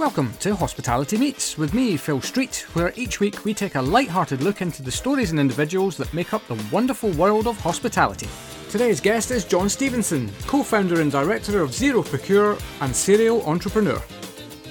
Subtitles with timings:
[0.00, 4.40] Welcome to Hospitality Meets with me, Phil Street, where each week we take a light-hearted
[4.40, 8.26] look into the stories and individuals that make up the wonderful world of hospitality.
[8.70, 14.02] Today's guest is John Stevenson, co-founder and director of Zero Procure and serial entrepreneur.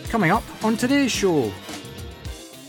[0.10, 1.52] Coming up on today's show,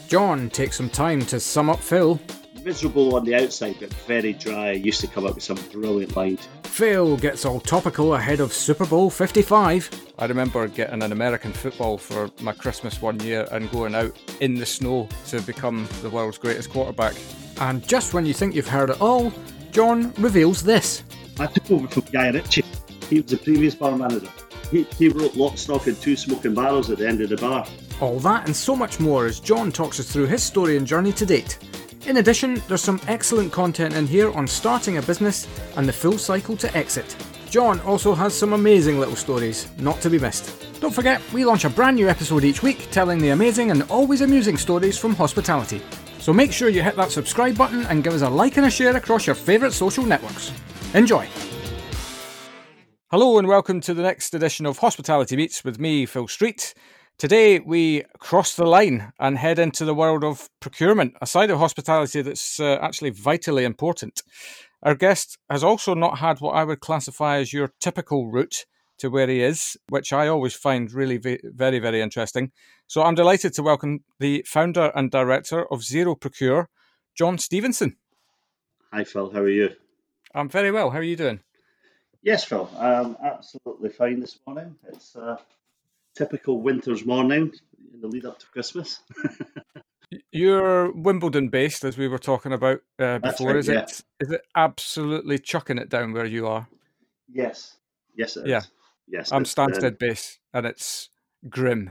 [0.09, 2.21] John takes some time to sum up Phil.
[2.65, 4.73] Miserable on the outside, but very dry.
[4.73, 6.47] Used to come up with some brilliant lines.
[6.65, 9.91] Phil gets all topical ahead of Super Bowl 55.
[10.19, 14.54] I remember getting an American football for my Christmas one year and going out in
[14.54, 17.15] the snow to become the world's greatest quarterback.
[17.61, 19.32] And just when you think you've heard it all,
[19.73, 21.03] John reveals this.
[21.39, 22.65] I took over from Guy Ritchie.
[23.09, 24.29] He was the previous bar manager.
[24.71, 27.67] He, he wrote Lock, Stock and Two Smoking Barrels at the end of the bar.
[28.01, 31.13] All that and so much more as John talks us through his story and journey
[31.13, 31.59] to date.
[32.06, 36.17] In addition, there's some excellent content in here on starting a business and the full
[36.17, 37.14] cycle to exit.
[37.50, 40.81] John also has some amazing little stories, not to be missed.
[40.81, 44.23] Don't forget, we launch a brand new episode each week telling the amazing and always
[44.23, 45.83] amusing stories from hospitality.
[46.21, 48.71] So make sure you hit that subscribe button and give us a like and a
[48.71, 50.53] share across your favourite social networks.
[50.95, 51.28] Enjoy!
[53.11, 56.73] Hello and welcome to the next edition of Hospitality Meets with me, Phil Street.
[57.21, 61.59] Today we cross the line and head into the world of procurement, a side of
[61.59, 64.23] hospitality that's uh, actually vitally important.
[64.83, 68.65] Our guest has also not had what I would classify as your typical route
[69.01, 72.53] to where he is, which I always find really very, very interesting.
[72.87, 76.71] So I'm delighted to welcome the founder and director of Zero Procure,
[77.15, 77.97] John Stevenson.
[78.95, 79.31] Hi, Phil.
[79.31, 79.77] How are you?
[80.34, 80.89] I'm very well.
[80.89, 81.41] How are you doing?
[82.23, 82.71] Yes, Phil.
[82.79, 84.77] I'm absolutely fine this morning.
[84.89, 85.39] It's a
[86.21, 87.51] typical winter's morning
[87.95, 89.01] in the lead up to Christmas.
[90.33, 93.49] You're Wimbledon based, as we were talking about uh, before.
[93.49, 93.83] right, is yeah.
[93.83, 94.03] it?
[94.21, 96.69] Is it absolutely chucking it down where you are?
[97.33, 97.77] Yes.
[98.17, 98.49] Yes, it is.
[98.49, 98.62] Yeah.
[99.09, 99.33] Yes.
[99.33, 101.09] I'm Stansted based, and it's
[101.49, 101.91] grim.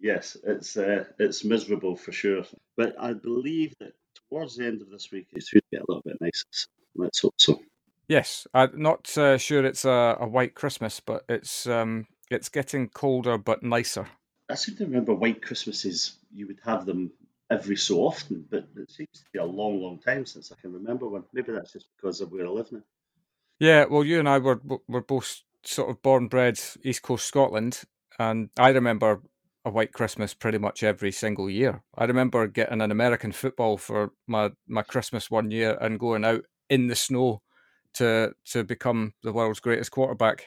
[0.00, 2.44] yes, it's uh, it's miserable for sure.
[2.76, 3.94] But I believe that
[4.28, 6.68] towards the end of this week, it's going to get a little bit nicer.
[6.94, 7.60] Let's hope so.
[8.08, 12.88] Yes, I'm not uh, sure it's a, a white Christmas, but it's um, it's getting
[12.88, 14.08] colder but nicer.
[14.48, 17.10] I seem to remember white Christmases, you would have them
[17.50, 20.72] every so often, but it seems to be a long, long time since I can
[20.72, 21.24] remember one.
[21.32, 22.82] Maybe that's just because of where I live now.
[23.58, 27.82] Yeah, well, you and I were were both sort of born bred East Coast Scotland,
[28.18, 29.22] and I remember
[29.64, 31.82] a white Christmas pretty much every single year.
[31.96, 36.44] I remember getting an American football for my my Christmas one year and going out
[36.68, 37.42] in the snow
[37.94, 40.46] to to become the world's greatest quarterback.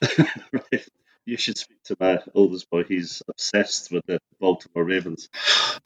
[0.52, 0.88] right.
[1.26, 2.84] You should speak to my oldest boy.
[2.84, 5.28] He's obsessed with the Baltimore Ravens.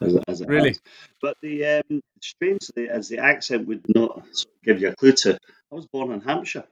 [0.01, 0.71] As, as Really?
[0.71, 0.81] happens.
[1.23, 5.13] But the um, strangely, as the accent would not sort of give you a clue
[5.13, 5.39] to,
[5.73, 6.65] I was born in Hampshire.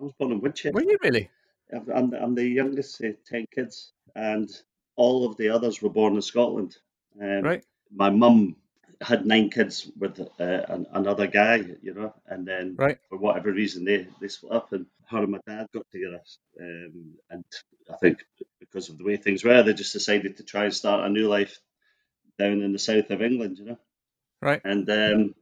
[0.00, 0.72] I was born in Winchester.
[0.72, 1.30] Were you really?
[1.72, 4.50] I'm, I'm, I'm the youngest of 10 kids, and
[4.96, 6.76] all of the others were born in Scotland.
[7.20, 7.64] Um, Right.
[7.90, 8.56] My mum
[9.00, 12.98] had nine kids with uh, an, another guy, you know, and then Right.
[13.08, 16.20] for whatever reason they, they split up, and her and my dad got together.
[16.60, 17.44] Um, and
[17.92, 18.18] I think
[18.60, 21.28] because of the way things were, they just decided to try and start a new
[21.28, 21.58] life
[22.38, 23.78] down in the south of England, you know.
[24.42, 24.60] Right.
[24.64, 25.34] And um,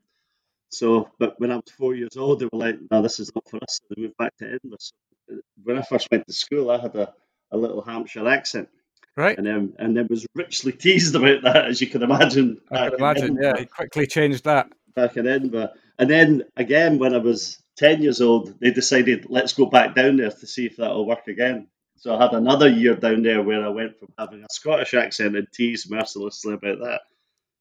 [0.71, 3.49] so, but when I was four years old, they were like, "No, this is not
[3.49, 4.79] for us." So they moved back to Edinburgh.
[4.81, 4.95] So
[5.33, 7.15] uh, when I first went to school, I had a,
[7.53, 8.69] a little Hampshire accent,
[9.17, 9.39] Right.
[9.39, 12.59] and um, and then was richly teased about that, as you can imagine.
[12.71, 13.39] I can imagine.
[13.41, 14.69] Yeah, he quickly changed that.
[14.95, 15.71] back in Edinburgh.
[15.99, 20.19] And then again, when I was ten years old, they decided let's go back down
[20.19, 21.69] there to see if that'll work again.
[21.97, 25.35] So I had another year down there where I went from having a Scottish accent
[25.35, 27.01] and teased mercilessly about that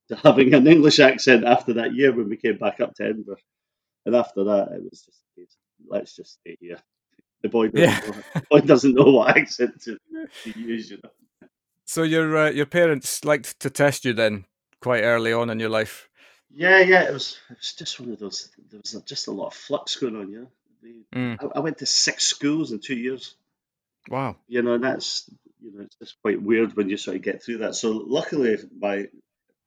[0.09, 3.37] to having an English accent after that year when we came back up to Edinburgh.
[4.05, 6.79] And after that, it was just let's just stay here.
[7.43, 7.99] The boy doesn't, Yeah.
[8.11, 9.97] know, the boy doesn't know what accent to,
[10.43, 11.09] to use, you know.
[11.85, 14.45] So your uh, your parents liked to test you then
[14.81, 16.09] quite early on in your life.
[16.53, 18.49] Yeah, yeah, it was it was just one of those.
[18.71, 20.47] There was just a lot of flux going on, you know.
[20.81, 21.37] We- Mm.
[21.41, 23.35] I, I went to six schools in two years.
[24.09, 24.35] Wow.
[24.47, 25.27] you know, and that's
[25.61, 27.73] you know, it's just quite weird when you sort of get through that.
[27.75, 29.07] So luckily, my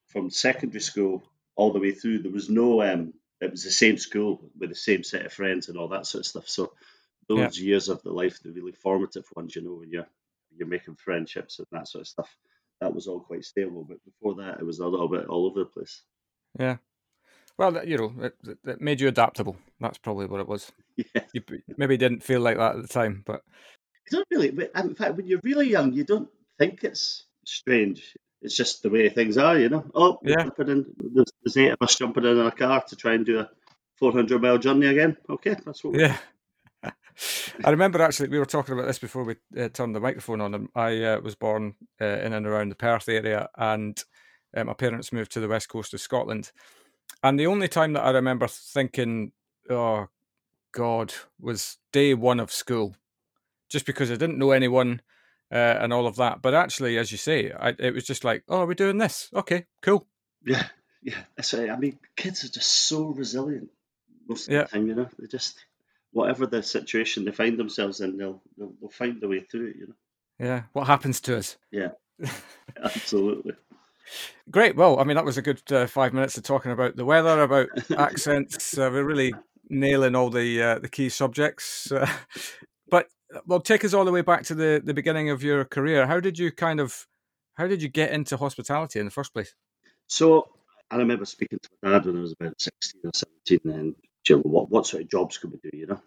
[0.09, 1.23] from secondary school
[1.57, 4.77] all the way through, there was no um, it was the same school with the
[4.77, 6.49] same set of friends and all that sort of stuff.
[6.49, 6.73] So
[7.29, 10.07] those years of the life, the really formative ones, you know, when you're
[10.59, 12.37] you're making friendships and that sort of stuff,
[12.81, 13.85] that was all quite stable.
[13.89, 16.03] But before that, it was a little bit all over the place.
[16.59, 16.77] Yeah.
[17.57, 18.35] Well, that- you know, it,
[18.65, 19.57] it- made you adaptable.
[19.81, 20.71] That's probably what it was.
[21.15, 21.43] Yeah, You
[21.77, 23.43] maybe didn't feel like that at the time, but
[24.11, 24.51] you don't really.
[24.51, 26.29] but In fact, when you're really young, you don't
[26.59, 28.17] think it's strange.
[28.43, 29.85] It's just the way things are, you know.
[29.95, 30.43] Oh, Yeah.
[30.43, 30.87] jumping in.
[30.97, 33.51] There's, there's eight of us jumping in a car to try and do a
[33.99, 35.17] 400 mile journey again.
[35.31, 35.95] Okay, that's what.
[35.99, 36.17] yeah.
[37.65, 40.69] I remember actually we were talking about this before we uh, turned the microphone on.
[40.75, 44.03] I uh, was born uh, in and around the Perth area, and
[44.57, 46.53] uh, my parents moved to the west coast of Scotland.
[47.23, 49.33] And the only time that I remember thinking,
[49.69, 50.09] "Oh
[50.73, 52.97] God," was day one of school,
[53.69, 55.03] just because I didn't know anyone
[55.51, 56.43] uh, and all of that.
[56.43, 59.31] But actually, as you say, I, it was just like, "Oh, we're doing this.
[59.35, 60.07] Okay, cool."
[60.45, 60.67] Yeah,
[61.03, 61.19] yeah.
[61.37, 61.71] That's right.
[61.71, 63.71] I mean, kids are just so resilient
[64.29, 64.63] most of yeah.
[64.63, 64.87] the time.
[64.87, 65.59] You know, they just
[66.13, 69.77] whatever the situation they find themselves in, they'll they'll, they'll find a way through it.
[69.77, 69.95] You know.
[70.39, 70.63] Yeah.
[70.73, 71.57] What happens to us?
[71.71, 71.91] Yeah.
[72.83, 73.55] Absolutely.
[74.51, 74.77] Great.
[74.77, 77.43] Well, I mean, that was a good uh, five minutes of talking about the weather,
[77.43, 77.69] about
[77.99, 78.79] accents.
[78.79, 79.35] Uh, we're really
[79.69, 81.93] nailing all the uh, the key subjects.
[81.99, 82.07] Uh,
[82.91, 83.07] but
[83.45, 86.07] well, take us all the way back to the the beginning of your career.
[86.07, 87.07] How did you kind of
[87.55, 89.55] how did you get into hospitality in the first place?
[90.07, 90.49] So
[90.91, 93.95] I remember speaking to my dad when I was about sixteen or seventeen, and
[94.29, 95.77] Jim, what what sort of jobs could we do?
[95.77, 96.01] You know,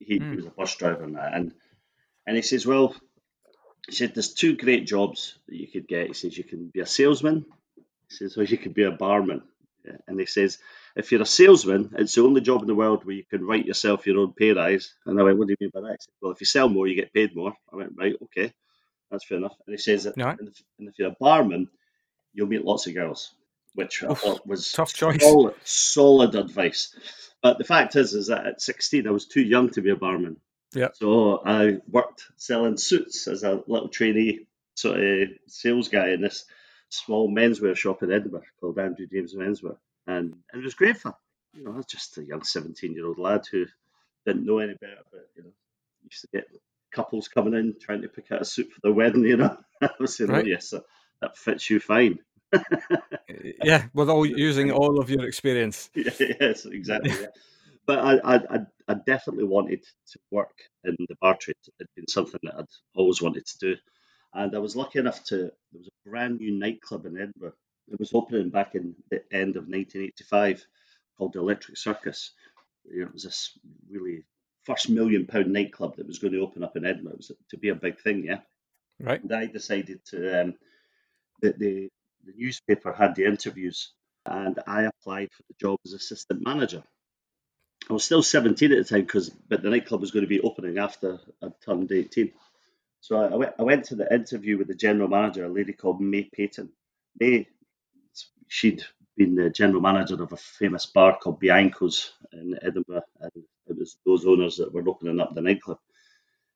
[0.00, 0.30] he, mm.
[0.30, 1.52] he was a bus driver and that, and
[2.26, 2.94] and he says, well,
[3.86, 6.06] he said there's two great jobs that you could get.
[6.06, 7.44] He says you can be a salesman.
[8.08, 9.42] He says, or you could be a barman.
[10.06, 10.58] And he says,
[10.96, 13.66] if you're a salesman, it's the only job in the world where you can write
[13.66, 14.94] yourself your own pay rise.
[15.06, 15.92] And I went, what do you mean by that?
[15.92, 17.54] He said, well, if you sell more, you get paid more.
[17.72, 18.52] I went, right, okay,
[19.10, 19.56] that's fair enough.
[19.66, 21.68] And he says that, and, if, and, if, you're a barman,
[22.32, 23.32] you'll meet lots of girls,
[23.74, 26.94] which Oof, I thought was tough choice, solid, solid advice.
[27.42, 29.96] But the fact is, is that at 16, I was too young to be a
[29.96, 30.38] barman.
[30.74, 30.88] Yeah.
[30.94, 36.44] So I worked selling suits as a little trainee sort of sales guy in this
[36.90, 39.76] small menswear shop in Edinburgh called Andrew James Menswear,
[40.06, 41.14] and, and it was great fun.
[41.54, 43.66] You know, I was just a young seventeen-year-old lad who
[44.26, 45.50] didn't know any better, but you know,
[46.04, 46.48] used to get
[46.92, 49.24] couples coming in trying to pick out a suit for their wedding.
[49.24, 50.44] You know, I was saying, oh, right.
[50.44, 50.74] "Oh yes,
[51.20, 52.18] that fits you fine."
[53.64, 55.90] yeah, with all using all of your experience.
[55.94, 57.12] yes, exactly.
[57.20, 57.26] Yeah
[57.88, 60.52] but I, I, I definitely wanted to work
[60.84, 61.56] in the bar trade.
[61.80, 63.76] It'd been something that I'd always wanted to do.
[64.34, 67.54] And I was lucky enough to, there was a brand new nightclub in Edinburgh.
[67.90, 70.66] It was opening back in the end of 1985
[71.16, 72.32] called the Electric Circus.
[72.84, 73.58] You know, it was this
[73.90, 74.26] really
[74.64, 77.12] first million pound nightclub that was going to open up in Edinburgh.
[77.12, 78.40] It was to be a big thing, yeah.
[79.00, 79.22] Right.
[79.22, 80.54] And I decided to, um,
[81.40, 81.88] the, the,
[82.24, 83.92] the newspaper had the interviews
[84.26, 86.82] and I applied for the job as assistant manager.
[87.88, 90.40] I was still 17 at the time because, but the nightclub was going to be
[90.40, 92.32] opening after I turned 18.
[93.00, 96.00] So I, went, I went to the interview with the general manager, a lady called
[96.00, 96.68] May Payton.
[97.18, 97.48] May,
[98.48, 98.82] she'd
[99.16, 103.32] been the general manager of a famous bar called Bianco's in Edinburgh, and
[103.66, 105.78] it was those owners that were opening up the nightclub.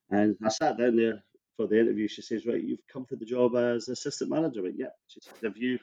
[0.09, 1.23] And I sat down there
[1.57, 2.07] for the interview.
[2.07, 5.19] She says, "Right, you've come for the job as assistant manager." I went, "Yeah." She
[5.21, 5.79] said, "Have you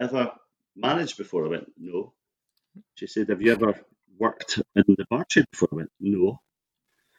[0.00, 0.32] ever
[0.76, 2.12] managed before?" I went, "No."
[2.94, 3.74] She said, "Have you ever
[4.18, 5.68] worked in the bar trade before?
[5.72, 6.40] I went, no.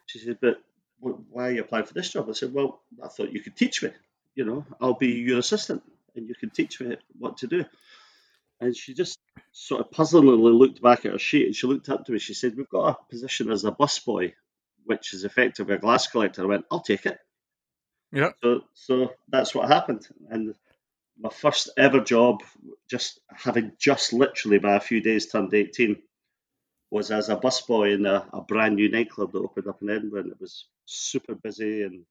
[0.05, 0.57] She said, but
[0.99, 2.29] why are you applying for this job?
[2.29, 3.89] I said, well, I thought you could teach me.
[4.35, 5.83] You know, I'll be your assistant
[6.15, 7.65] and you can teach me what to do.
[8.61, 9.19] And she just
[9.51, 12.19] sort of puzzlingly looked back at her sheet and she looked up to me.
[12.19, 14.33] She said, we've got a position as a busboy,
[14.85, 16.43] which is effectively a glass collector.
[16.43, 17.17] I went, I'll take it.
[18.13, 18.29] Yeah.
[18.43, 20.07] So, so that's what happened.
[20.29, 20.53] And
[21.19, 22.43] my first ever job,
[22.89, 25.97] just having just literally by a few days turned 18,
[26.91, 30.21] was as a busboy in a, a, brand new nightclub that opened up in Edinburgh,
[30.21, 32.05] and it was super busy and.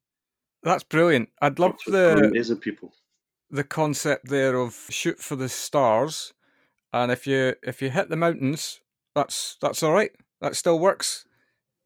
[0.64, 1.28] That's brilliant.
[1.40, 2.92] I'd love the amazing people.
[3.50, 6.32] The concept there of shoot for the stars,
[6.92, 8.80] and if you if you hit the mountains,
[9.14, 10.12] that's that's all right.
[10.40, 11.24] That still works.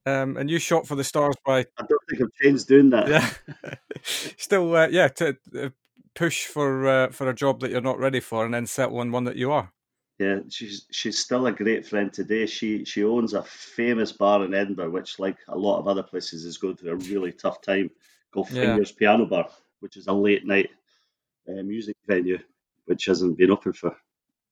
[0.07, 1.61] Um, and you shot for the stars by.
[1.79, 3.09] I don't think I've changed doing that.
[3.09, 3.75] Yeah,
[4.37, 5.69] still, uh, yeah, to uh,
[6.15, 9.11] push for uh, for a job that you're not ready for, and then settle on
[9.11, 9.73] one that you are.
[10.19, 12.47] Yeah, she's she's still a great friend today.
[12.47, 16.45] She she owns a famous bar in Edinburgh, which, like a lot of other places,
[16.45, 17.91] is going through a really tough time.
[18.33, 18.99] Called Fingers yeah.
[18.99, 19.49] Piano Bar,
[19.81, 20.71] which is a late night
[21.49, 22.39] uh, music venue,
[22.87, 23.95] which hasn't been open for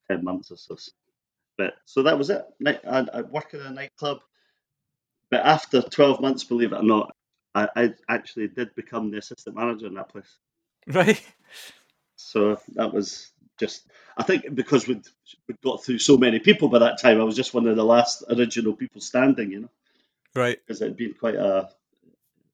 [0.08, 0.76] ten months or so.
[1.56, 2.44] But so that was it.
[2.66, 4.18] I, I work in a nightclub,
[5.34, 7.16] but after twelve months, believe it or not,
[7.56, 10.32] I, I actually did become the assistant manager in that place.
[10.86, 11.20] Right.
[12.14, 13.84] So that was just
[14.16, 15.04] I think because we'd
[15.48, 17.84] we'd got through so many people by that time, I was just one of the
[17.84, 19.70] last original people standing, you know.
[20.36, 20.56] Right.
[20.64, 21.68] Because it had been quite a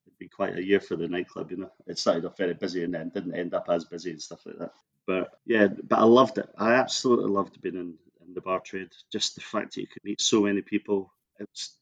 [0.06, 1.72] it'd been quite a year for the nightclub, you know.
[1.86, 4.56] It started off very busy and then didn't end up as busy and stuff like
[4.58, 4.72] that.
[5.06, 6.48] But yeah, but I loved it.
[6.56, 7.94] I absolutely loved being in,
[8.26, 8.88] in the bar trade.
[9.12, 11.12] Just the fact that you could meet so many people.
[11.38, 11.74] It was,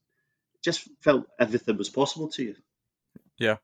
[0.68, 2.54] just felt everything was possible to you.
[3.46, 3.56] Yeah.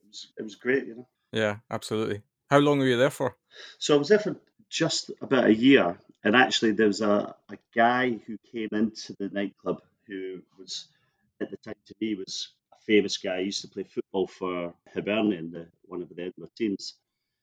[0.00, 1.08] It was, it was great, you know.
[1.32, 2.18] Yeah, absolutely.
[2.52, 3.36] How long were you there for?
[3.78, 4.34] So I was there for
[4.68, 5.88] just about a year.
[6.24, 10.72] And actually, there was a, a guy who came into the nightclub who was,
[11.40, 12.34] at the time to me, was
[12.72, 13.38] a famous guy.
[13.38, 16.84] He used to play football for Hibernian, the, one of the Edinburgh teams.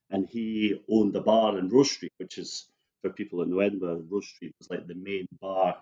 [0.10, 2.68] and he owned a bar in Rose Street, which is
[3.02, 4.04] for people in Edinburgh.
[4.10, 5.78] Rose Street was like the main bar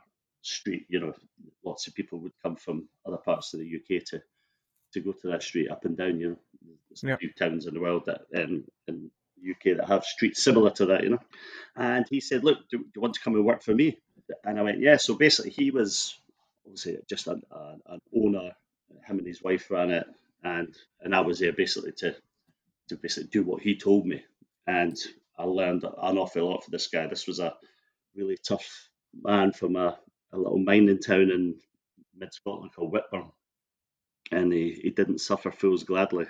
[0.46, 0.86] street.
[0.90, 1.14] You know,
[1.64, 4.22] lots of people would come from other parts of the UK to
[4.94, 6.20] to go to that street up and down.
[6.20, 6.40] You know,
[6.90, 9.12] there's a few towns in the world that in, in
[9.42, 11.04] the UK that have streets similar to that.
[11.04, 11.20] You know,
[11.76, 14.00] and he said, "Look, do, do you want to come and work for me?"
[14.44, 16.16] And I went, "Yeah." So basically, he was
[16.66, 17.44] obviously just an,
[17.88, 18.52] an owner.
[19.06, 20.08] Him and his wife ran it,
[20.44, 22.16] and and I was there basically to
[22.90, 24.24] to basically do what he told me.
[24.68, 24.98] And
[25.38, 27.08] I learned an awful lot from this guy.
[27.08, 27.56] This was a
[28.16, 30.00] really tough man from a,
[30.32, 31.56] a little mining town in
[32.18, 33.32] mid Scotland called Whitburn,
[34.32, 36.26] and he, he didn't suffer fools gladly.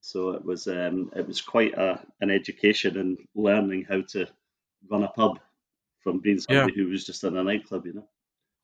[0.00, 4.26] So it was um, it was quite a, an education in learning how to
[4.88, 5.38] run a pub
[6.02, 6.84] from being somebody yeah.
[6.84, 8.08] who was just in a nightclub, you know.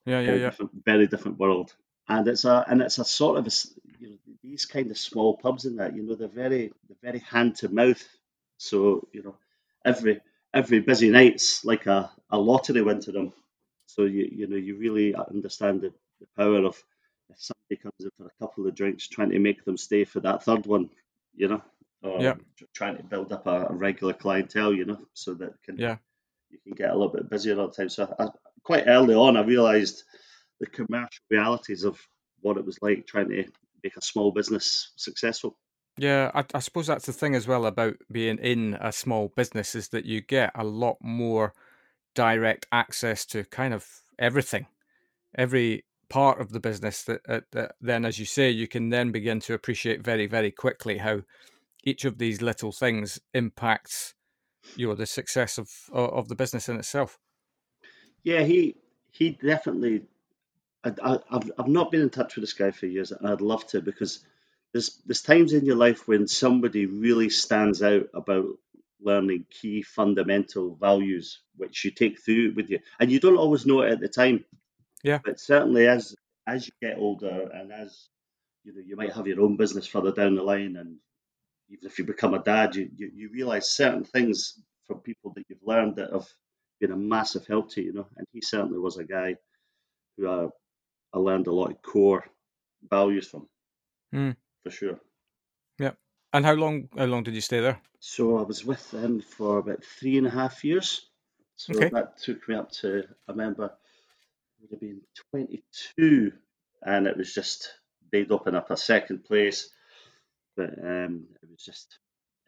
[0.06, 0.50] Yeah, yeah, very yeah.
[0.50, 1.74] Different, very different world,
[2.08, 3.50] and it's a and it's a sort of a,
[3.98, 7.18] you know these kind of small pubs in that you know they're very they're very
[7.18, 8.02] hand to mouth.
[8.56, 9.36] So you know
[9.84, 10.20] every
[10.54, 13.32] every busy night's like a, a lottery win to them.
[13.96, 16.82] So you you know you really understand the, the power of
[17.30, 20.20] if somebody comes in for a couple of drinks, trying to make them stay for
[20.20, 20.90] that third one,
[21.34, 21.62] you know,
[22.02, 22.34] or yeah.
[22.72, 25.96] trying to build up a, a, regular clientele, you know, so that can yeah.
[26.50, 27.88] you can get a little bit busier all the time.
[27.88, 28.28] So I,
[28.62, 30.04] quite early on, I realised
[30.60, 31.98] the commercial realities of
[32.40, 33.44] what it was like trying to
[33.82, 35.56] make a small business successful.
[35.98, 39.74] Yeah, I, I, suppose that's the thing as well about being in a small business
[39.74, 41.54] is that you get a lot more
[42.16, 43.86] direct access to kind of
[44.18, 44.66] everything,
[45.36, 47.04] every part of the business.
[47.04, 50.50] That, uh, that then, as you say, you can then begin to appreciate very, very
[50.50, 51.20] quickly how
[51.84, 54.14] each of these little things impacts
[54.74, 57.18] you know the success of of the business in itself.
[58.24, 58.76] Yeah, he
[59.10, 60.02] he definitely
[60.84, 63.66] I, have I've not been in touch with this guy for years, and I'd love
[63.68, 64.24] to because
[64.72, 68.46] there's there's times in your life when somebody really stands out about
[69.06, 73.82] learning key fundamental values which you take through with you, and you don't always know
[73.82, 74.44] it at the time.
[75.02, 76.14] Yeah, but certainly as
[76.46, 78.08] as you get older and as
[78.64, 80.96] you know, you might have your own business further down the line, and
[81.70, 85.44] even if you become a dad, you you, you realize certain things from people that
[85.48, 86.28] you've learned that have
[86.80, 88.06] been a massive help to you, you know.
[88.16, 89.36] And he certainly was a guy
[90.16, 90.48] who I
[91.14, 92.24] I learned a lot of core
[92.90, 93.48] values from,
[94.14, 94.36] mm.
[94.62, 95.00] for sure.
[95.78, 95.92] Yeah.
[96.32, 96.88] And how long?
[96.96, 97.80] How long did you stay there?
[98.00, 101.06] So I was with them for about three and a half years.
[101.56, 101.88] So okay.
[101.88, 103.70] that took me up to I remember it
[104.62, 106.32] would have been 22,
[106.82, 107.72] and it was just
[108.12, 109.70] they'd open up a second place,
[110.56, 111.98] but um, it was just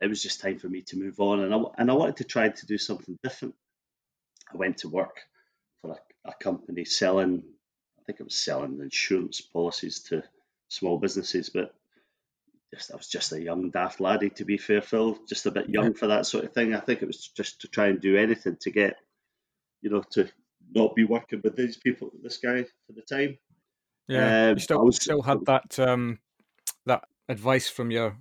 [0.01, 2.25] it was just time for me to move on, and I and I wanted to
[2.25, 3.55] try to do something different.
[4.53, 5.21] I went to work
[5.81, 7.43] for a, a company selling
[7.99, 10.23] I think it was selling insurance policies to
[10.69, 11.75] small businesses, but
[12.75, 15.69] just I was just a young daft laddie to be fair, Phil, just a bit
[15.69, 16.75] young for that sort of thing.
[16.75, 18.97] I think it was just to try and do anything to get,
[19.81, 20.29] you know, to
[20.75, 23.39] not be working with these people, this guy for the time.
[24.07, 26.19] Yeah, um, you still, was, still had that um,
[26.87, 28.17] that advice from your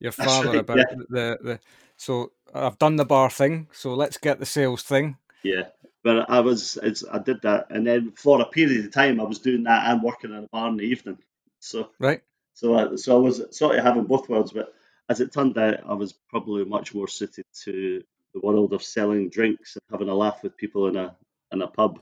[0.00, 0.84] your father right, about yeah.
[1.08, 1.60] the, the
[1.96, 5.16] so I've done the bar thing, so let's get the sales thing.
[5.42, 5.68] Yeah,
[6.02, 6.78] but I was,
[7.12, 10.02] I did that, and then for a period of time, I was doing that and
[10.02, 11.18] working in a bar in the evening.
[11.60, 12.22] So right.
[12.58, 14.74] So I, so I was sort of having both worlds, but
[15.08, 18.02] as it turned out, I was probably much more suited to
[18.34, 21.14] the world of selling drinks and having a laugh with people in a
[21.52, 22.00] in a pub,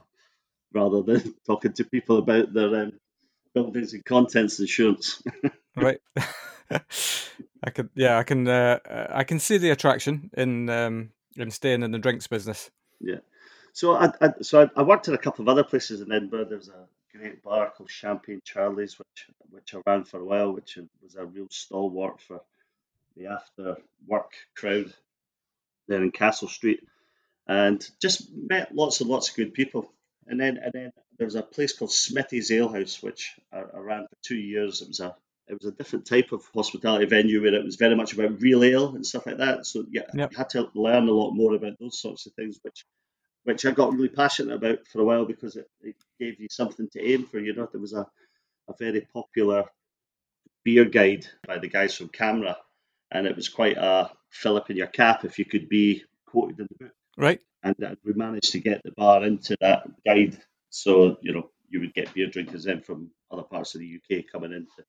[0.73, 2.93] rather than talking to people about their um,
[3.53, 5.21] buildings and contents insurance.
[5.75, 6.01] right.
[6.71, 8.79] I can, yeah, I can, uh,
[9.11, 12.71] I can see the attraction in um, in staying in the drinks business.
[12.99, 13.19] Yeah.
[13.73, 16.45] So I, I so I, worked at a couple of other places in Edinburgh.
[16.45, 20.51] There was a great bar called Champagne Charlie's, which which I ran for a while,
[20.51, 22.41] which was a real stalwart for
[23.15, 24.93] the after work crowd
[25.87, 26.81] there in Castle Street,
[27.47, 29.91] and just met lots and lots of good people.
[30.27, 33.79] And then and then there was a place called Smithy's Ale House, which I, I
[33.79, 34.81] ran for two years.
[34.81, 35.15] It was a
[35.47, 38.63] it was a different type of hospitality venue where it was very much about real
[38.63, 39.65] ale and stuff like that.
[39.65, 40.33] So yeah, yep.
[40.35, 42.85] I had to learn a lot more about those sorts of things, which
[43.47, 46.89] which I got really passionate about for a while because it, it gave you something
[46.91, 47.39] to aim for.
[47.39, 48.05] You know, there was a,
[48.67, 49.63] a very popular
[50.65, 52.57] beer guide by the guys from CAMRA,
[53.09, 56.59] and it was quite a fill up in your cap if you could be quoted
[56.59, 56.93] in the book.
[57.17, 57.39] Right.
[57.63, 60.37] And uh, we managed to get the bar into that guide,
[60.69, 64.25] so you know you would get beer drinkers in from other parts of the UK
[64.29, 64.83] coming in to,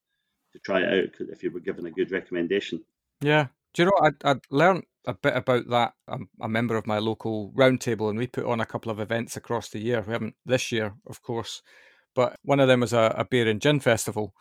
[0.53, 2.83] to try it out if you were given a good recommendation.
[3.21, 3.47] Yeah.
[3.75, 5.93] Do you know I'd, I'd learned a bit about that.
[6.07, 9.37] I'm a member of my local roundtable, and we put on a couple of events
[9.37, 10.03] across the year.
[10.07, 11.63] We haven't this year, of course,
[12.15, 14.35] but one of them was a, a beer and gin festival.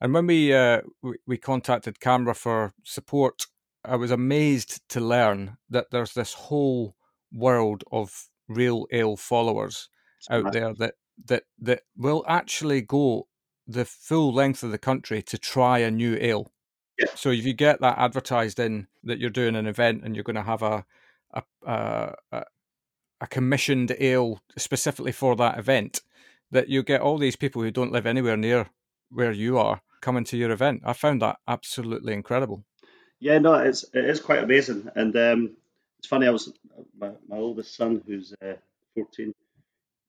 [0.00, 3.46] And when we, uh, we we contacted CAMRA for support
[3.84, 6.96] I was amazed to learn that there's this whole
[7.32, 9.88] world of real ale followers
[10.30, 10.94] out there that
[11.26, 13.28] that that will actually go
[13.66, 16.52] the full length of the country to try a new ale.
[16.98, 17.06] Yeah.
[17.14, 20.36] So if you get that advertised in that you're doing an event and you're going
[20.36, 20.84] to have a
[21.66, 22.44] a, a,
[23.20, 26.02] a commissioned ale specifically for that event,
[26.50, 28.68] that you get all these people who don't live anywhere near
[29.10, 30.82] where you are coming to your event.
[30.84, 32.64] I found that absolutely incredible.
[33.18, 35.56] Yeah, no, it's it is quite amazing, and um,
[35.98, 36.26] it's funny.
[36.26, 36.52] I was
[36.98, 38.54] my, my oldest son, who's uh,
[38.94, 39.34] fourteen.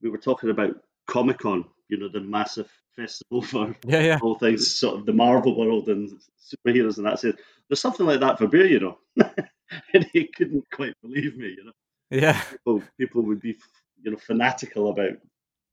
[0.02, 0.76] We were talking about
[1.08, 4.20] Comic Con, you know, the massive festival for yeah, yeah.
[4.22, 7.38] all things sort of the Marvel world and superheroes, and that's it.
[7.68, 8.98] There's something like that for beer, you know,
[9.94, 11.72] and he couldn't quite believe me, you know.
[12.12, 13.58] Yeah, people people would be
[14.02, 15.18] you know fanatical about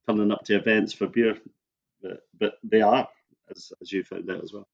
[0.09, 1.37] turning up to events for beer,
[2.03, 3.07] but but they are,
[3.51, 4.67] as as you found out as well.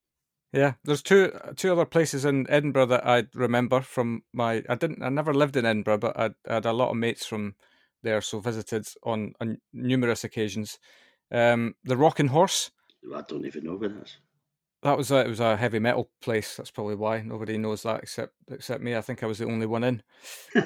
[0.53, 4.63] Yeah, there's two two other places in Edinburgh that I remember from my.
[4.69, 5.03] I didn't.
[5.03, 7.55] I never lived in Edinburgh, but I, I had a lot of mates from
[8.03, 10.79] there, so visited on, on numerous occasions.
[11.31, 12.71] Um, the Rocking Horse.
[13.15, 14.17] I don't even know where that is.
[14.83, 16.57] That was a, it was a heavy metal place.
[16.57, 18.97] That's probably why nobody knows that except except me.
[18.97, 20.03] I think I was the only one in.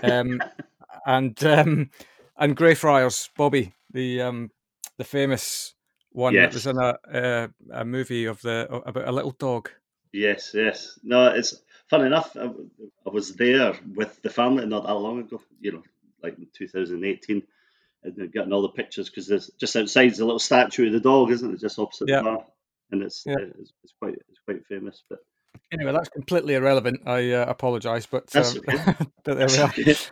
[0.03, 0.41] Um,
[1.07, 1.91] and um,
[2.37, 4.51] and Greyfriars, Bobby, the um,
[4.99, 5.75] the famous
[6.11, 6.53] one yes.
[6.53, 9.71] that was in a, a, a movie of the about a little dog.
[10.13, 10.99] Yes, yes.
[11.03, 12.37] No, it's fun enough.
[12.37, 12.51] I,
[13.07, 15.41] I, was there with the family not that long ago.
[15.61, 15.83] You know,
[16.23, 17.43] like in 2018,
[18.05, 21.31] and getting all the pictures because there's just outside the little statue of the dog,
[21.31, 21.61] isn't it?
[21.61, 22.45] Just opposite the bar,
[22.91, 23.37] and it's, yeah.
[23.39, 25.03] it's, it's quite it's quite famous.
[25.09, 25.21] But
[25.73, 27.03] Anyway, that's completely irrelevant.
[27.07, 28.95] I uh, apologise, but, um, okay.
[29.25, 29.73] but there we are.
[29.77, 30.11] it's,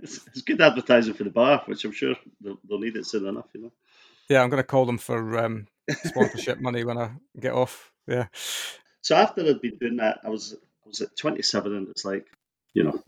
[0.00, 3.46] it's, good advertising for the bar, which I'm sure they'll, they'll need it soon enough.
[3.52, 3.72] You know.
[4.28, 5.66] Yeah, I'm going to call them for um,
[6.04, 7.92] sponsorship money when I get off.
[8.06, 8.26] Yeah.
[9.02, 12.26] So after I'd been doing that, I was I was at 27, and it's like,
[12.72, 13.02] you know,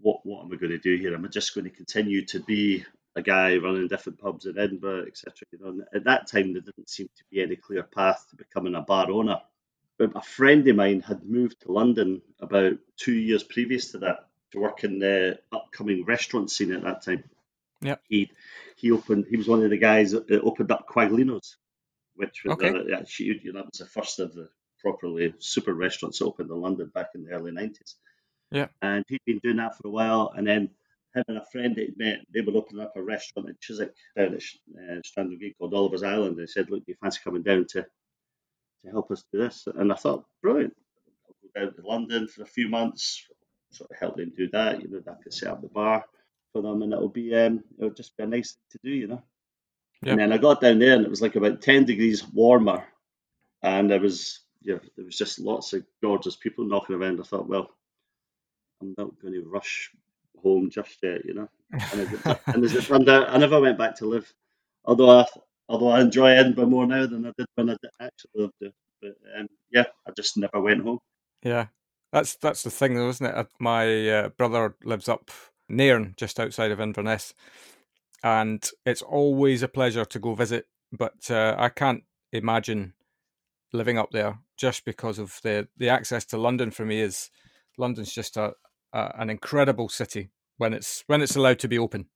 [0.00, 1.14] what what am I going to do here?
[1.14, 2.84] Am I just going to continue to be
[3.16, 5.32] a guy running different pubs in Edinburgh, etc.
[5.50, 8.74] You know, at that time there didn't seem to be any clear path to becoming
[8.74, 9.40] a bar owner.
[9.98, 14.28] But a friend of mine had moved to London about two years previous to that
[14.52, 17.24] to work in the upcoming restaurant scene at that time.
[17.80, 18.30] Yeah, he
[18.76, 19.26] he opened.
[19.30, 21.56] He was one of the guys that opened up Quaglinos,
[22.14, 22.68] which was okay.
[22.68, 24.50] Uh, a, actually you know, that was the first of the
[24.80, 27.96] properly super restaurants opened in London back in the early nineties.
[28.50, 30.70] Yeah, and he'd been doing that for a while, and then
[31.28, 34.34] and a friend that he'd met, they were opening up a restaurant in Chiswick down
[34.34, 36.36] at uh, Strand called Oliver's Island.
[36.36, 39.92] They said, "Look, do you fancy coming down to to help us do this?" And
[39.92, 40.74] I thought, brilliant.
[41.26, 43.26] I'll go down to London for a few months,
[43.70, 44.82] sort of help them do that.
[44.82, 46.04] You know, I could set up the bar
[46.52, 49.06] for them, and it'll be um, it'll just be a nice thing to do, you
[49.06, 49.22] know.
[50.02, 50.12] Yep.
[50.12, 52.84] And then I got down there, and it was like about ten degrees warmer,
[53.62, 57.20] and there was you know, there was just lots of gorgeous people knocking around.
[57.20, 57.70] I thought, well,
[58.82, 59.90] I'm not going to rush
[60.46, 61.48] home just yet, you know.
[61.72, 64.32] And as it, and as it turned out, I never went back to live.
[64.84, 65.26] Although I,
[65.68, 68.70] although I enjoy Edinburgh more now than I did when I actually lived there.
[69.02, 71.00] But um, yeah, I just never went home.
[71.42, 71.66] Yeah,
[72.12, 73.46] that's that's the thing, though, isn't it?
[73.60, 75.30] My uh, brother lives up
[75.68, 77.34] Nairn, just outside of Inverness,
[78.22, 80.66] and it's always a pleasure to go visit.
[80.92, 82.94] But uh, I can't imagine
[83.72, 87.30] living up there just because of the the access to London for me is
[87.76, 88.54] London's just a,
[88.92, 92.06] a an incredible city when it's when it's allowed to be open.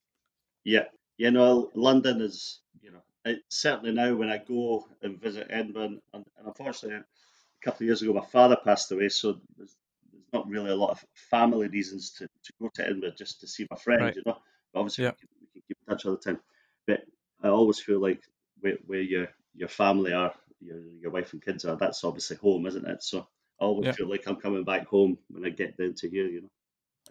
[0.64, 0.84] Yeah,
[1.16, 5.84] you know, London is you know it, certainly now when I go and visit Edinburgh,
[5.84, 9.76] and, and unfortunately, a couple of years ago my father passed away, so there's,
[10.12, 13.46] there's not really a lot of family reasons to, to go to Edinburgh just to
[13.46, 14.16] see my friends, right.
[14.16, 14.38] you know.
[14.72, 15.10] But obviously, yeah.
[15.10, 16.40] we, can, we, can, keep in touch all the time.
[16.86, 17.00] But
[17.42, 18.22] I always feel like
[18.60, 22.66] where, where your your family are, your your wife and kids are, that's obviously home,
[22.66, 23.02] isn't it?
[23.02, 23.26] So
[23.60, 23.92] I always yeah.
[23.92, 26.50] feel like I'm coming back home when I get down to here, you know.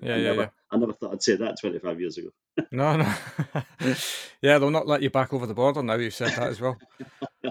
[0.01, 0.49] Yeah, I yeah, never, yeah.
[0.71, 2.29] I never thought I'd say that 25 years ago.
[2.71, 3.13] no, no.
[4.41, 5.95] yeah, they'll not let you back over the border now.
[5.95, 6.77] You've said that as well.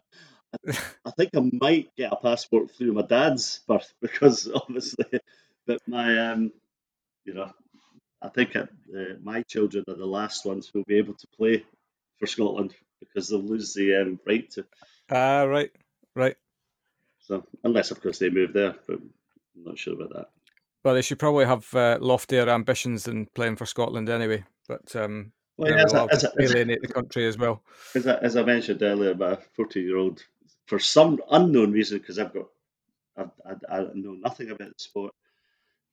[1.04, 5.20] I think I might get a passport through my dad's birth because obviously,
[5.66, 6.52] but my, um,
[7.24, 7.52] you know,
[8.20, 8.66] I think uh,
[9.22, 11.64] my children are the last ones who'll be able to play
[12.18, 14.64] for Scotland because they'll lose the um, right to.
[15.10, 15.70] Ah, uh, right,
[16.16, 16.36] right.
[17.20, 20.28] So unless, of course, they move there, but I'm not sure about that.
[20.88, 24.44] Well, they should probably have uh, loftier ambitions than playing for Scotland anyway.
[24.66, 27.62] But um, well, yeah, as as alienate the country as well.
[27.94, 30.24] As I, as I mentioned earlier, my 14 year old,
[30.64, 32.46] for some unknown reason, because I've got
[33.18, 35.12] I, I, I, know nothing about the sport,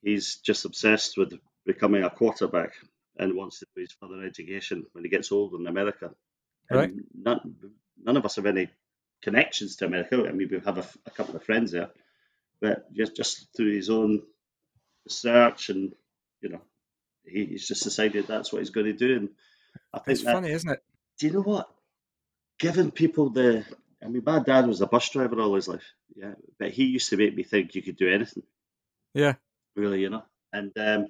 [0.02, 1.34] he's just obsessed with
[1.66, 2.72] becoming a quarterback
[3.18, 6.12] and wants to do his further education when he gets older in America.
[6.70, 6.94] Right.
[7.14, 7.56] none,
[8.02, 8.70] none of us have any
[9.20, 10.24] connections to America.
[10.26, 11.90] I mean, we have a, a couple of friends there,
[12.62, 14.22] but just just through his own
[15.06, 15.94] research, and
[16.40, 16.60] you know,
[17.24, 19.16] he, he's just decided that's what he's going to do.
[19.16, 19.28] And
[19.92, 20.82] I think it's that, funny, isn't it?
[21.18, 21.68] Do you know what?
[22.58, 23.64] Giving people the,
[24.02, 27.10] I mean, my dad was a bus driver all his life, yeah, but he used
[27.10, 28.42] to make me think you could do anything.
[29.14, 29.34] Yeah,
[29.74, 30.24] really, you know.
[30.52, 31.06] And um,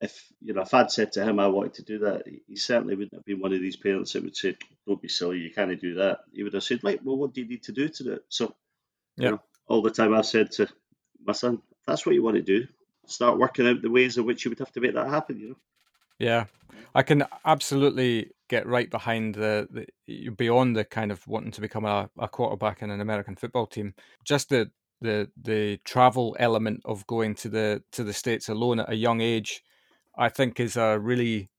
[0.00, 2.94] if you know, if I'd said to him I wanted to do that, he certainly
[2.94, 5.80] wouldn't have been one of these parents that would say, "Don't be silly, you can't
[5.80, 8.04] do that." He would have said, "Right, well, what do you need to do to
[8.04, 8.54] do it?" So,
[9.16, 9.24] yeah.
[9.24, 10.68] you know, all the time I've said to
[11.22, 12.66] my son, "That's what you want to do.
[13.10, 15.48] Start working out the ways in which you would have to make that happen." You
[15.50, 15.56] know.
[16.18, 16.44] Yeah,
[16.94, 19.68] I can absolutely get right behind the,
[20.06, 23.66] the beyond the kind of wanting to become a, a quarterback in an American football
[23.66, 23.94] team.
[24.24, 24.70] Just the
[25.00, 29.20] the the travel element of going to the to the states alone at a young
[29.20, 29.62] age
[30.16, 31.50] I think is a really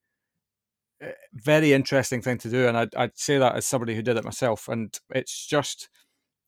[1.01, 4.17] eh, very interesting thing to do, and I'd, I'd say that as somebody who did
[4.17, 4.67] it myself.
[4.67, 5.89] And it's just,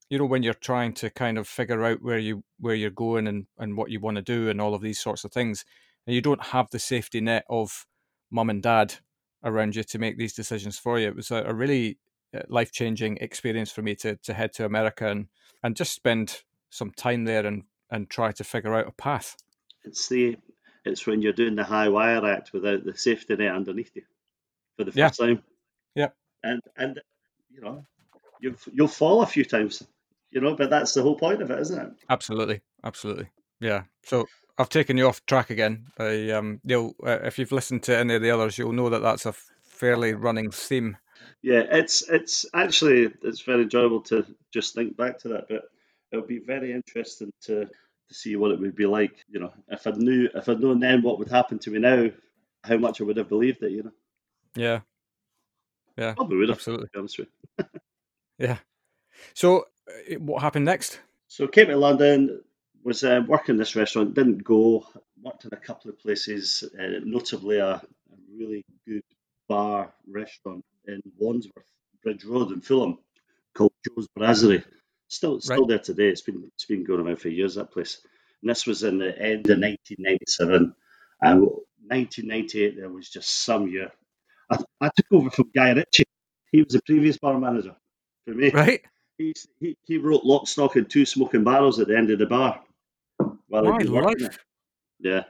[0.10, 3.28] you know, when you're trying to kind of figure out where you where you're going
[3.28, 5.66] and and what you want to do and all of these sorts of things,
[6.06, 7.86] and you don't have the safety net of
[8.32, 8.96] mum and dad
[9.44, 11.08] around you to make these decisions for you.
[11.08, 11.98] It was a, a really
[12.34, 15.28] eh, life changing experience for me to to head to America and
[15.64, 19.36] and just spend some time there and and try to figure out a path.
[19.84, 20.38] It's the
[20.86, 24.04] it's when you're doing the high wire act without the safety net underneath you
[24.78, 25.26] for the first yeah.
[25.26, 25.44] time.
[25.96, 26.10] Yeah.
[26.44, 27.00] And and
[27.54, 27.86] you know,
[28.42, 29.84] you you'll fall a few times,
[30.34, 31.92] you know, but that's the whole point of it, isn't it?
[32.10, 33.30] Absolutely, absolutely.
[33.60, 33.84] Yeah.
[34.04, 34.26] So
[34.58, 35.88] I've taken you off track again.
[35.98, 39.02] I um, you'll uh, if you've listened to any of the others, you'll know that
[39.02, 40.98] that's a fairly running theme.
[41.42, 45.64] Yeah, it's it's actually it's very enjoyable to just think back to that, but
[46.12, 49.24] it'll be very interesting to to see what it would be like.
[49.30, 52.10] You know, if I knew if I'd known then what would happen to me now,
[52.64, 53.72] how much I would have believed it.
[53.72, 53.92] You know.
[54.56, 54.80] Yeah.
[55.98, 56.14] Yeah.
[56.16, 56.58] Probably would have.
[56.58, 56.88] Absolutely.
[56.88, 57.28] To be honest with
[58.40, 58.58] yeah.
[59.34, 59.66] So,
[60.20, 61.00] what happened next?
[61.28, 62.42] So, came to London.
[62.84, 64.14] Was uh, working this restaurant.
[64.14, 64.86] Didn't go.
[65.22, 67.82] Worked in a couple of places, uh, notably a, a
[68.38, 69.04] really good
[69.48, 71.72] bar restaurant in Wandsworth
[72.04, 72.98] Bridge Road in Fulham
[73.54, 74.64] called Joe's Brasserie.
[75.08, 75.68] Still, still right.
[75.68, 76.10] there today.
[76.10, 77.56] It's been it's been going around for years.
[77.56, 78.00] That place.
[78.42, 80.76] And this was in the end of 1997,
[81.22, 83.92] and 1998 there was just some year.
[84.50, 86.04] I, I took over from Guy Ritchie.
[86.52, 87.76] He was the previous bar manager
[88.26, 88.50] for me.
[88.50, 88.82] Right.
[89.18, 92.26] He, he, he wrote Lock, Stock, and Two Smoking Barrels at the end of the
[92.26, 92.62] bar.
[93.48, 94.40] While My life.
[95.00, 95.24] Yeah.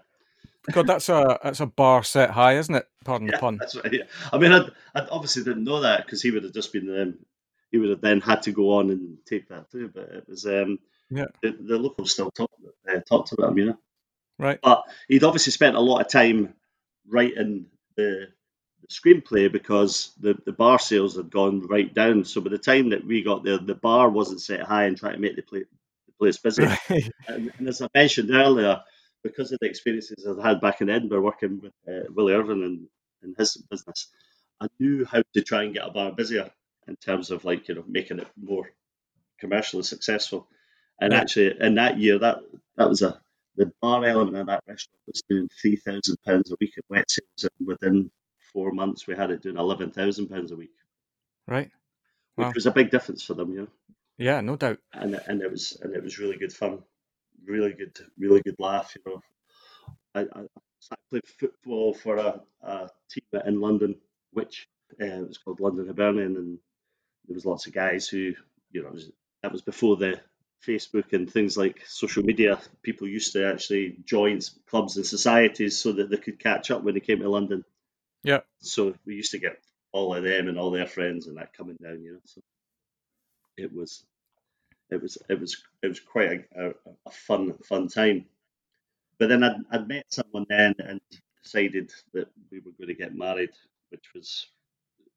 [0.72, 2.88] God, that's a that's a bar set high, isn't it?
[3.04, 3.58] Pardon yeah, the pun.
[3.58, 3.92] That's right.
[3.92, 4.04] Yeah.
[4.32, 7.16] I mean, I, obviously didn't know that because he would have just been um,
[7.70, 9.92] he would have then had to go on and take that too.
[9.94, 12.54] But it was um, yeah, the, the locals still talked
[12.88, 13.78] uh, talked about him, you know.
[14.40, 14.60] Right.
[14.62, 16.54] But he'd obviously spent a lot of time
[17.08, 17.66] writing
[17.98, 18.28] the
[18.90, 22.26] screenplay because the, the bar sales had gone right down.
[22.26, 25.14] So by the time that we got there, the bar wasn't set high and trying
[25.14, 26.64] to make the, play, the place busy.
[26.90, 27.12] Right.
[27.28, 28.82] And, and, as I mentioned earlier,
[29.24, 32.88] because of the experiences I'd had back in Edinburgh working with uh, Willie Irvin and,
[33.22, 34.08] and his business,
[34.62, 36.52] I knew how to try and get a bar busier
[36.88, 38.70] in terms of like you know making it more
[39.40, 40.48] commercially successful.
[41.00, 42.40] And actually, in that year, that
[42.78, 43.20] that was a
[43.56, 47.10] the bar element of that restaurant was doing three thousand pounds a week at wet
[47.10, 48.12] sales, and within
[48.54, 50.76] four months, we had it doing eleven thousand pounds a week.
[51.48, 51.72] Right,
[52.38, 52.48] wow.
[52.48, 53.68] which was a big difference for them, you know.
[54.18, 54.80] Yeah, no doubt.
[54.94, 56.84] And and it was and it was really good fun,
[57.46, 58.96] really good, really good laugh.
[58.96, 59.22] You know,
[60.16, 60.44] I, I,
[60.92, 63.96] I played football for a, a team in London,
[64.32, 64.68] which
[65.02, 66.60] uh, it was called London Hibernian, and
[67.28, 68.34] there was lots of guys who,
[68.72, 69.10] you know, was,
[69.42, 70.20] that was before the
[70.66, 72.60] Facebook and things like social media.
[72.82, 76.94] People used to actually join clubs and societies so that they could catch up when
[76.94, 77.66] they came to London.
[78.24, 78.42] Yeah.
[78.60, 79.60] So we used to get
[79.92, 82.20] all of them and all their friends and that coming down, you know.
[82.26, 82.42] So
[83.58, 84.06] it was,
[84.90, 86.74] it was, it was, it was quite a, a,
[87.06, 88.26] a fun, fun time.
[89.20, 91.00] But then I'd, I'd met someone then and
[91.44, 93.52] decided that we were going to get married,
[93.90, 94.48] which was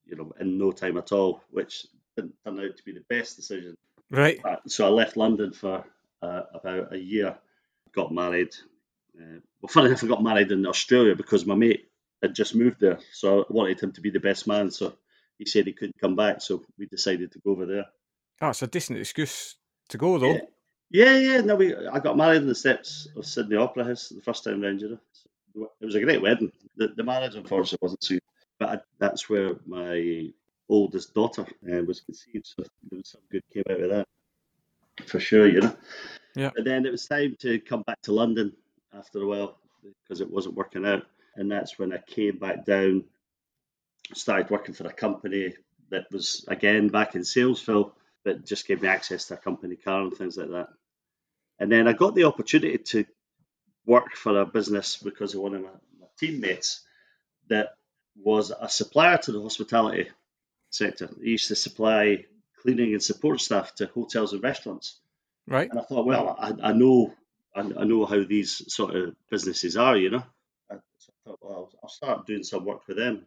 [0.06, 3.36] you know, in no time at all, which didn't turn out to be the best
[3.36, 3.76] decision.
[4.10, 4.40] Right.
[4.68, 5.84] So I left London for
[6.22, 7.36] uh, about a year,
[7.92, 8.54] got married.
[9.18, 11.86] Uh, well, funny enough, I got married in Australia because my mate
[12.22, 14.70] had just moved there, so I wanted him to be the best man.
[14.70, 14.94] So
[15.38, 17.87] he said he couldn't come back, so we decided to go over there.
[18.40, 19.57] Oh, it's a decent excuse
[19.88, 20.33] to go, though.
[20.90, 21.18] Yeah, yeah.
[21.18, 21.40] yeah.
[21.40, 21.74] No, we.
[21.74, 24.81] I got married in the steps of Sydney Opera House the first time round.
[24.81, 24.98] You
[25.55, 26.52] know, it was a great wedding.
[26.76, 28.18] The, the marriage, unfortunately, wasn't so
[28.59, 30.31] but I, that's where my
[30.68, 32.46] oldest daughter uh, was conceived.
[32.46, 34.09] So there was some good came out of that,
[35.07, 35.76] for sure, you know.
[36.35, 36.50] Yeah.
[36.57, 38.52] And then it was time to come back to London
[38.94, 39.59] after a while
[40.02, 41.05] because it wasn't working out,
[41.37, 43.05] and that's when I came back down,
[44.14, 45.55] started working for a company
[45.90, 47.94] that was again back in Salesville,
[48.25, 50.68] but just gave me access to a company car and things like that.
[51.59, 53.05] And then I got the opportunity to
[53.87, 55.68] work for a business because of one of my,
[56.01, 56.81] my teammates
[57.49, 57.77] that
[58.16, 60.09] was a supplier to the hospitality
[60.70, 61.09] sector.
[61.22, 62.25] He used to supply
[62.61, 64.99] cleaning and support staff to hotels and restaurants.
[65.46, 65.70] Right.
[65.70, 67.14] And I thought, well, I, I know
[67.55, 70.25] I, I know how these sort of businesses are, you know.
[70.70, 73.26] I, so I thought, well, I'll, I'll start doing some work with them.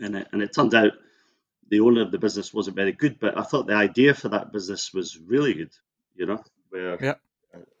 [0.00, 0.92] And it, and it turned out
[1.68, 4.52] the owner of the business wasn't very good, but I thought the idea for that
[4.52, 5.72] business was really good,
[6.14, 7.14] you know, where Yeah.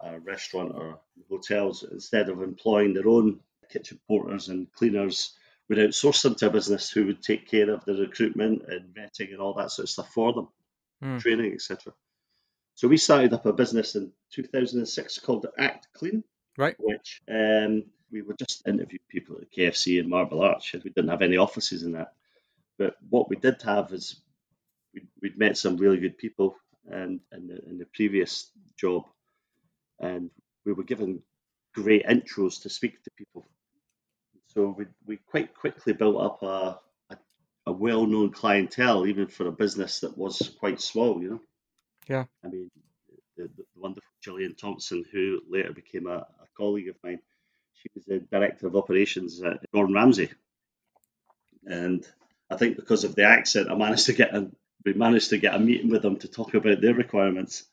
[0.00, 5.36] a, a restaurant or hotels, instead of employing their own kitchen porters and cleaners,
[5.68, 9.32] would outsource them to a business who would take care of the recruitment and vetting
[9.32, 10.48] and all that sort of stuff for them,
[11.02, 11.18] Hmm.
[11.18, 11.92] training, etc.
[12.74, 16.22] So we started up a business in 2006 called Act Clean,
[16.56, 16.76] Right.
[16.78, 20.72] which um, we were just interviewing people at KFC and Marble Arch.
[20.72, 22.12] We didn't have any offices in that.
[22.78, 24.20] But what we did have is
[24.94, 26.56] we'd, we'd met some really good people
[26.88, 29.02] and in the, in the previous job,
[29.98, 30.30] and
[30.64, 31.22] we were given
[31.74, 33.48] great intros to speak to people.
[34.46, 36.78] So we, we quite quickly built up a,
[37.10, 37.16] a,
[37.66, 41.40] a well known clientele, even for a business that was quite small, you know.
[42.08, 42.24] Yeah.
[42.44, 42.70] I mean,
[43.36, 47.18] the, the wonderful Gillian Thompson, who later became a, a colleague of mine,
[47.84, 50.30] she was the director of operations at Gordon Ramsay.
[51.66, 52.06] And
[52.50, 54.50] I think because of the accent, I managed to get a,
[54.84, 57.64] we managed to get a meeting with them to talk about their requirements.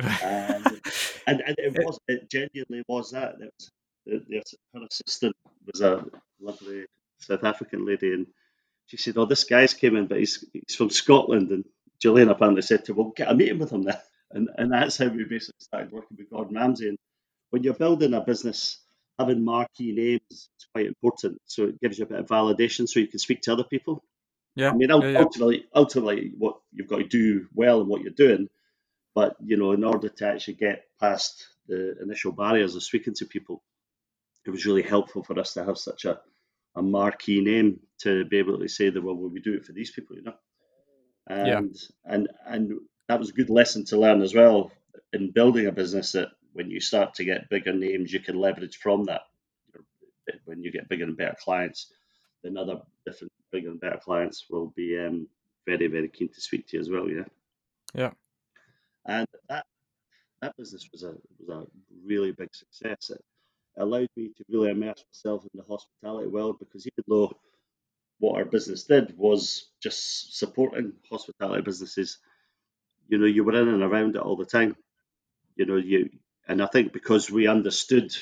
[1.26, 3.36] And, and, and it was it genuinely was that.
[3.40, 3.70] It was,
[4.06, 4.42] the,
[4.74, 6.04] her assistant was a
[6.40, 6.84] lovely
[7.18, 8.26] South African lady, and
[8.86, 11.64] she said, "Oh, this guy's came in, but he's he's from Scotland." And
[12.02, 13.96] Gillian apparently said to her, "Well, get a meeting with him then."
[14.32, 16.88] And and that's how we basically started working with Gordon Ramsay.
[16.88, 16.98] And
[17.50, 18.83] when you're building a business,
[19.18, 21.40] having marquee names is quite important.
[21.46, 24.04] So it gives you a bit of validation, so you can speak to other people.
[24.56, 24.70] yeah.
[24.70, 25.18] I mean, yeah, yeah.
[25.20, 28.48] ultimately, ultimately, what you've got to do well in what you're doing,
[29.14, 33.26] but you know, in order to actually get past the initial barriers of speaking to
[33.26, 33.62] people,
[34.46, 36.20] it was really helpful for us to have such a,
[36.76, 39.90] a marquee name to be able to say that well, we do it for these
[39.90, 40.34] people, you know,
[41.28, 42.12] and Yeah.
[42.14, 42.72] and and
[43.08, 44.72] that was a good lesson to learn as well
[45.12, 48.78] in building a business that when you start to get bigger names, you can leverage
[48.78, 49.22] from that.
[50.46, 51.92] When you get bigger and better clients,
[52.42, 55.28] then other different bigger and better clients will be um,
[55.66, 57.08] very very keen to speak to you as well.
[57.08, 57.24] Yeah.
[57.94, 58.10] Yeah.
[59.06, 59.66] And that
[60.40, 61.66] that business was a was a
[62.06, 63.10] really big success.
[63.10, 63.22] It
[63.76, 67.32] allowed me to really immerse myself in the hospitality world because even though
[68.18, 72.18] what our business did was just supporting hospitality businesses,
[73.08, 74.76] you know, you were in and around it all the time.
[75.56, 76.10] You know, you
[76.46, 78.14] and I think because we understood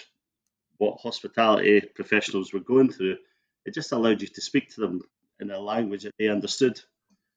[0.78, 3.18] what hospitality professionals were going through,
[3.64, 5.02] it just allowed you to speak to them
[5.40, 6.80] in a language that they understood.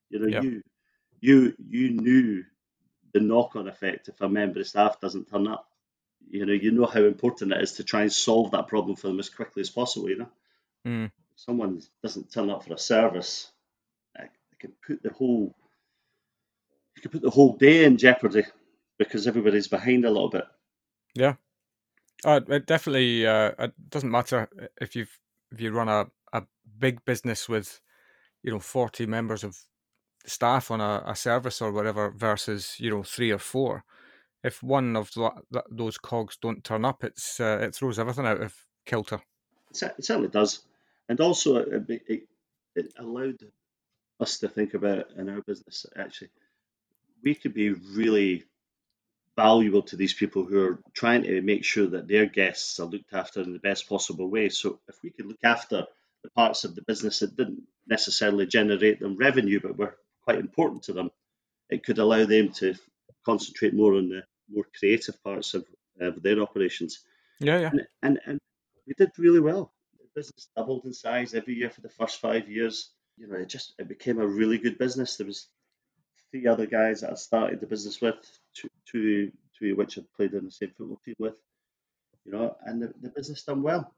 [0.10, 0.42] You know, Yeah.
[0.42, 0.62] you
[1.22, 2.44] you you knew
[3.14, 5.70] the knock-on effect if a member of staff doesn't turn up.
[6.28, 9.08] You know, you know how important it is to try and solve that problem for
[9.08, 10.10] them as quickly as possible.
[10.10, 10.32] You know,
[10.86, 11.06] Mm.
[11.06, 13.52] if someone doesn't turn up for a service,
[14.16, 15.56] it it can put the whole
[16.96, 18.44] you can put the whole day in jeopardy
[18.98, 20.46] because everybody's behind a little bit.
[22.24, 24.50] Uh, it definitely uh, it doesn't matter
[24.82, 25.20] if you've
[25.52, 26.44] if you run a, a
[26.80, 27.82] big business with
[28.44, 29.58] you know 40 members of
[30.26, 33.84] staff on a, a service or whatever versus you know three or four.
[34.44, 38.26] If one of tho- th- those cogs don't turn up it's uh, it throws everything
[38.26, 39.22] out of kilter.
[39.72, 40.62] It certainly does,
[41.10, 42.28] and also it, it,
[42.76, 43.40] it allowed
[44.20, 46.30] us to think about in our business actually
[47.24, 48.46] we could be really
[49.36, 53.14] valuable to these people who are trying to make sure that their guests are looked
[53.14, 54.50] after in the best possible way.
[54.50, 55.86] So if we could look after
[56.24, 60.84] the parts of the business that didn't necessarily generate them revenue but were quite important
[60.84, 61.12] to them,
[61.70, 62.76] it could allow them to
[63.26, 65.66] concentrate more on the more creative parts of,
[66.00, 67.00] of their operations
[67.40, 68.40] yeah yeah and, and and
[68.88, 69.74] we did really well.
[70.00, 72.92] The business doubled in size every year for the first five years.
[73.18, 75.18] You know, it just it became a really good business.
[75.18, 75.48] There was
[76.32, 78.16] three other guys that I started the business with,
[78.90, 81.36] two two which I played in the same football team with.
[82.26, 83.94] You know, and the, the business done well.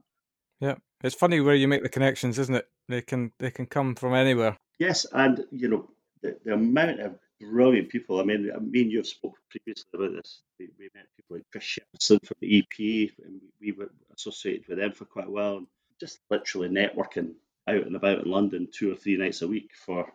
[0.60, 3.96] yeah it's funny where you make the connections isn't it they can they can come
[3.96, 5.90] from anywhere Yes, and you know
[6.22, 8.20] the, the amount of brilliant people.
[8.20, 10.42] I mean, I mean you have spoken previously about this.
[10.60, 14.68] We, we met people like Chris Sheppardson from the EP, and we, we were associated
[14.68, 15.58] with them for quite a while.
[15.58, 15.68] And
[16.00, 17.34] just literally networking
[17.68, 20.12] out and about in London two or three nights a week for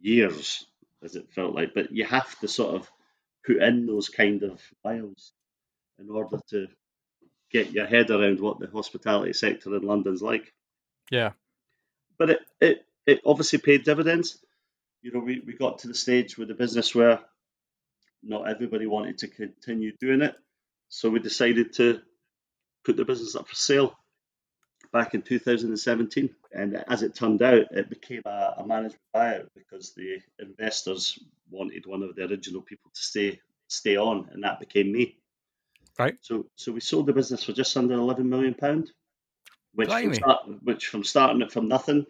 [0.00, 0.64] years,
[1.02, 1.74] as it felt like.
[1.74, 2.90] But you have to sort of
[3.46, 5.32] put in those kind of miles
[5.98, 6.66] in order to
[7.50, 10.52] get your head around what the hospitality sector in London's like
[11.10, 11.30] yeah
[12.18, 14.38] but it, it, it obviously paid dividends.
[15.02, 17.20] You know, we, we got to the stage with the business where
[18.22, 20.34] not everybody wanted to continue doing it.
[20.88, 22.00] So we decided to
[22.84, 23.96] put the business up for sale
[24.92, 26.30] back in 2017.
[26.52, 31.18] And as it turned out, it became a, a management buyout because the investors
[31.50, 35.16] wanted one of the original people to stay stay on, and that became me.
[35.98, 36.16] Right.
[36.20, 38.90] So so we sold the business for just under 11 million pound,
[39.74, 42.06] which from, start, which from starting it from nothing,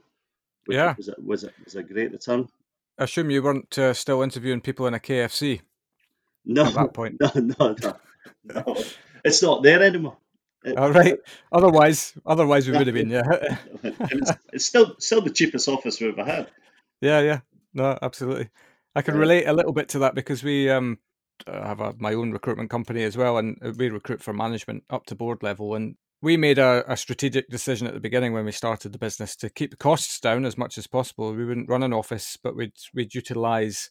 [0.69, 0.95] Yeah.
[0.97, 2.49] was a, was a, was a great return.
[2.99, 5.61] I assume you weren't uh, still interviewing people in a KFC
[6.45, 7.21] No, at that point.
[7.21, 7.97] no, no, no,
[8.45, 8.77] no.
[9.25, 10.17] It's not there anymore.
[10.65, 11.19] It- All right.
[11.53, 13.11] Otherwise, otherwise we would have been.
[13.11, 13.57] Yeah.
[13.85, 16.49] it's, it's still still the cheapest office we've ever had.
[17.01, 17.41] Yeah, yeah.
[17.73, 18.49] No, absolutely.
[18.97, 20.99] I can relate a little bit to that because we um
[21.47, 25.15] have a, my own recruitment company as well, and we recruit for management up to
[25.15, 25.75] board level.
[25.75, 29.37] And we made a, a strategic decision at the beginning when we started the business
[29.37, 31.35] to keep the costs down as much as possible.
[31.35, 33.91] We wouldn't run an office, but we'd we'd utilize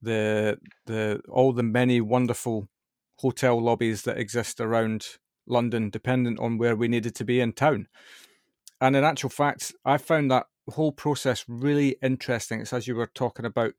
[0.00, 2.68] the the all the many wonderful
[3.16, 7.88] hotel lobbies that exist around London, dependent on where we needed to be in town.
[8.80, 12.60] And in actual fact, I found that whole process really interesting.
[12.60, 13.72] It's as you were talking about,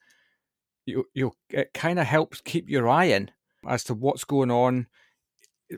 [0.86, 3.32] you you it kind of helps keep your eye in
[3.68, 4.88] as to what's going on,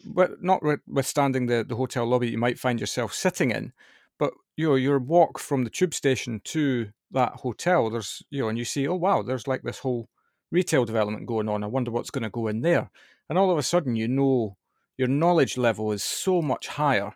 [0.05, 3.73] but notwithstanding the the hotel lobby you might find yourself sitting in,
[4.19, 7.89] but you know your walk from the tube station to that hotel.
[7.89, 10.09] There's you know, and you see, oh wow, there's like this whole
[10.51, 11.63] retail development going on.
[11.63, 12.89] I wonder what's going to go in there,
[13.29, 14.57] and all of a sudden you know
[14.97, 17.13] your knowledge level is so much higher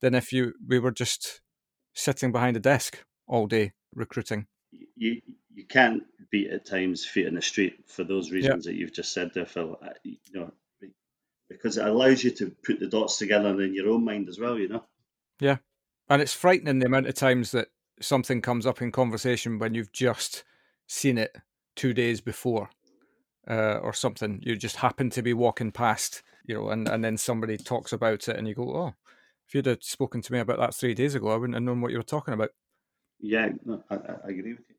[0.00, 1.40] than if you we were just
[1.94, 4.46] sitting behind a desk all day recruiting.
[4.96, 5.20] You
[5.56, 9.12] you can't beat at times feet in the street for those reasons that you've just
[9.12, 9.76] said there, Phil.
[10.04, 10.52] You know,
[11.48, 14.58] because it allows you to put the dots together in your own mind as well.
[14.58, 14.84] You know.
[15.40, 15.56] Yeah,
[16.08, 17.68] and it's frightening the amount of times that
[18.00, 20.44] something comes up in conversation when you've just
[20.86, 21.34] seen it
[21.74, 22.68] two days before
[23.48, 24.40] uh, or something.
[24.42, 28.28] You just happen to be walking past, you know, and, and then somebody talks about
[28.28, 28.94] it and you go, oh,
[29.48, 31.80] if you'd have spoken to me about that three days ago, I wouldn't have known
[31.80, 32.50] what you were talking about.
[33.20, 34.76] Yeah, no, I I agree with you.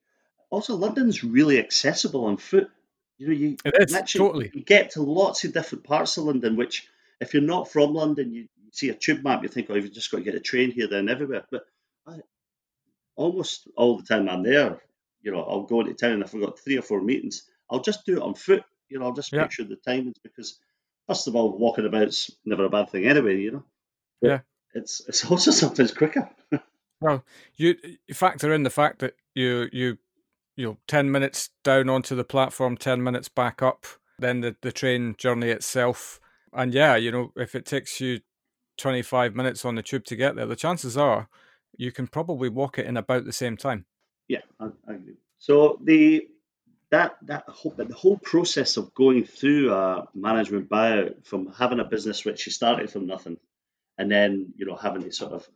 [0.50, 2.70] Also, London's really accessible on foot.
[3.18, 4.52] You know, you It is, actually totally.
[4.54, 6.88] you get to lots of different parts of London, which
[7.20, 10.12] if you're not from London, you, see a tube map, you think, oh, you've just
[10.12, 11.44] got to get a train here, there, and everywhere.
[11.50, 11.66] But
[12.06, 12.20] I,
[13.16, 14.80] almost all the time I'm there,
[15.22, 17.82] you know, I'll go into town and if I've got three or four meetings, I'll
[17.82, 18.64] just do it on foot.
[18.90, 19.42] You know, I'll just Yeah.
[19.42, 20.60] make sure the timings because
[21.08, 23.38] first of all, walking about's never a bad thing anyway.
[23.42, 23.64] You know.
[24.22, 24.40] But Yeah.
[24.74, 26.30] It's it's also sometimes quicker.
[27.02, 27.24] Well,
[27.56, 27.76] you,
[28.08, 29.98] you factor in the fact that you you
[30.58, 33.86] you know ten minutes down onto the platform, ten minutes back up,
[34.20, 36.20] then the the train journey itself,
[36.52, 38.20] and yeah, you know if it takes you
[38.76, 41.30] twenty five minutes on the tube to get there, the chances are
[41.78, 43.86] you can probably walk it in about the same time.
[44.28, 45.18] Yeah, I, I agree.
[45.38, 46.28] So the
[46.90, 51.86] that that whole, the whole process of going through a management buyout from having a
[51.86, 53.38] business which you started from nothing,
[53.98, 55.48] and then you know having to sort of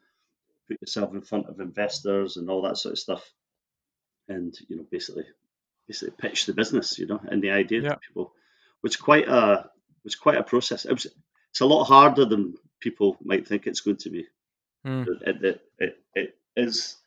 [0.67, 3.33] put yourself in front of investors and all that sort of stuff,
[4.31, 5.25] and you know basically
[5.87, 7.89] basically pitch the business, you know, and the idea Yeah.
[7.95, 8.33] to people
[8.83, 9.69] was quite a
[10.03, 10.85] was quite a process.
[10.85, 11.05] It was
[11.51, 14.25] it's a lot harder than people might think it's going to be.
[14.85, 15.03] Hmm.
[15.25, 16.97] It, it, it, it is.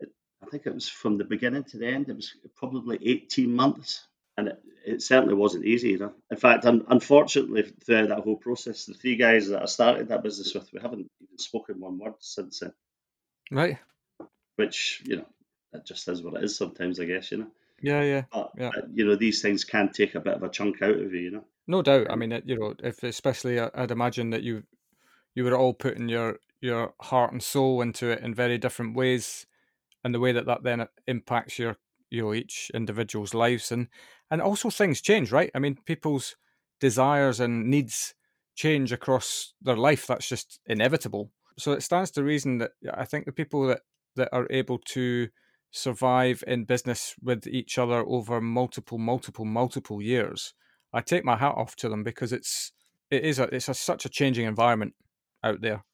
[0.00, 0.10] It,
[0.42, 2.08] I think it was from the beginning to the end.
[2.08, 4.06] It was probably eighteen months,
[4.36, 5.90] and it, it certainly wasn't easy.
[5.90, 9.66] You know, in fact, un, unfortunately, throughout that whole process, the three guys that I
[9.66, 12.72] started that business with, we haven't even spoken one word since then.
[13.50, 13.78] Right?
[14.56, 15.26] Which you know,
[15.72, 16.56] that just is what it is.
[16.56, 17.50] Sometimes, I guess you know.
[17.80, 18.22] Yeah, yeah.
[18.32, 18.70] But Yeah.
[18.76, 21.20] uh, you know, these things can take a bit of a chunk out of you.
[21.20, 21.44] You know.
[21.66, 22.08] No doubt.
[22.10, 24.64] I mean, it, you know, if especially I- I'd imagine that you
[25.34, 29.46] you were all putting your your heart and soul into it in very different ways,
[30.04, 31.76] and the way that that then impacts your
[32.10, 33.88] you know each individual's lives and
[34.30, 35.50] and also things change, right?
[35.54, 36.36] I mean, people's
[36.80, 38.14] desires and needs
[38.54, 40.06] change across their life.
[40.06, 41.30] That's just inevitable.
[41.58, 43.82] So it stands to reason that I think the people that
[44.16, 45.28] that are able to
[45.72, 50.54] survive in business with each other over multiple, multiple, multiple years
[50.92, 52.72] I take my hat off to them because it's
[53.10, 54.94] it is a it's a, such a changing environment
[55.42, 55.84] out there.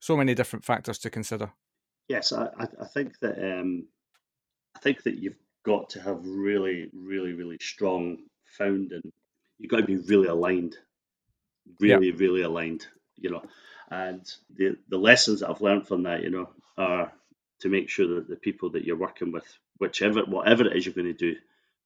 [0.00, 1.52] So many different factors to consider.
[2.08, 3.86] Yes, I, I think that um,
[4.76, 8.18] I think that you've got to have really, really, really strong
[8.58, 9.12] founding.
[9.58, 10.76] You've got to be really aligned,
[11.78, 12.86] really, really aligned.
[13.16, 13.42] You know,
[13.90, 17.12] and the the lessons that I've learned from that, you know, are
[17.62, 19.46] to make sure that the people that you're working with,
[19.78, 21.36] whichever whatever it is you're going to do,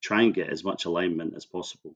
[0.02, 1.94] try and get as much alignment as possible.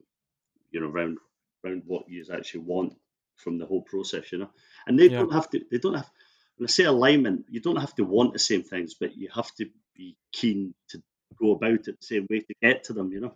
[0.70, 1.18] You know, around
[1.64, 2.96] around what you actually want
[3.36, 4.32] from the whole process.
[4.32, 4.50] You know,
[4.86, 5.18] and they Yeah.
[5.20, 5.64] don't have to.
[5.70, 6.10] They don't have
[6.56, 9.50] when I say alignment, you don't have to want the same things, but you have
[9.56, 11.02] to be keen to
[11.38, 13.34] go about it the same way to get to them, you know.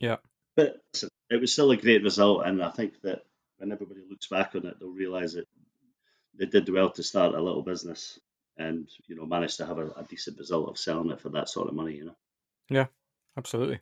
[0.00, 0.16] Yeah.
[0.56, 3.24] But listen, it was still a great result, and I think that
[3.58, 5.46] when everybody looks back on it, they'll realise that
[6.34, 8.18] they did well to start a little business
[8.58, 11.48] and you know managed to have a, a decent result of selling it for that
[11.48, 11.94] sort of money.
[11.94, 12.16] You know.
[12.68, 12.86] Yeah,
[13.36, 13.80] absolutely.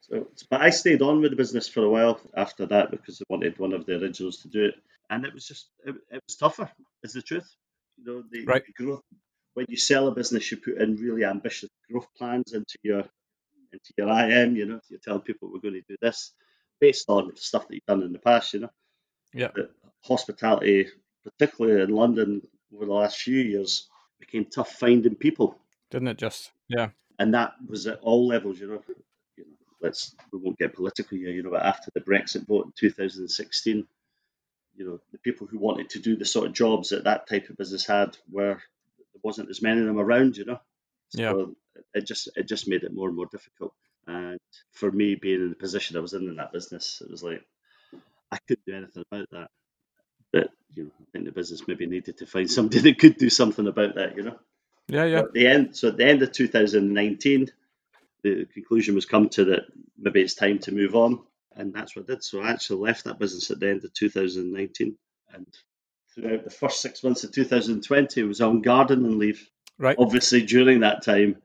[0.00, 3.24] So, but I stayed on with the business for a while after that because I
[3.30, 4.74] wanted one of the originals to do it,
[5.10, 6.70] and it was just it, it was tougher.
[7.02, 7.48] Is the truth,
[7.96, 8.62] you know, the, right.
[8.76, 9.02] growth
[9.54, 13.04] when you sell a business, you put in really ambitious growth plans into your
[13.72, 14.56] into your IM.
[14.56, 16.32] You know, you tell people we're going to do this
[16.80, 18.52] based on the stuff that you've done in the past.
[18.52, 18.70] You know,
[19.32, 19.48] yeah.
[20.04, 20.88] Hospitality,
[21.22, 22.42] particularly in London,
[22.74, 23.88] over the last few years,
[24.26, 25.58] became tough finding people.
[25.90, 26.18] Didn't it?
[26.18, 26.88] Just yeah.
[27.18, 28.58] And that was at all levels.
[28.58, 28.82] You know,
[29.36, 29.50] you know
[29.80, 31.30] let's we won't get political here.
[31.30, 33.86] You know, but after the Brexit vote in 2016
[34.76, 37.48] you know the people who wanted to do the sort of jobs that that type
[37.48, 38.54] of business had were
[39.14, 40.60] there wasn't as many of them around, you know.
[41.10, 41.82] So yeah.
[41.94, 43.72] It just it just made it more and more difficult.
[44.06, 44.38] And
[44.72, 47.44] for me, being in the position I was in in that business, it was like
[48.30, 49.50] I couldn't do anything about that.
[50.34, 53.30] But you know, I think the business maybe needed to find somebody that could do
[53.30, 54.16] something about that.
[54.16, 54.38] You know.
[54.88, 55.18] Yeah, yeah.
[55.20, 57.50] at the end, so at the end of 2019,
[58.22, 59.62] the conclusion was come to that
[59.96, 61.20] maybe it's time to move on,
[61.56, 62.24] and that's what I did.
[62.24, 64.96] So I actually left that business at the end of 2019,
[65.32, 65.46] and
[66.14, 69.48] throughout the first six months of 2020 was on gardening leave.
[69.78, 69.96] Right.
[69.98, 71.36] Obviously, during that time,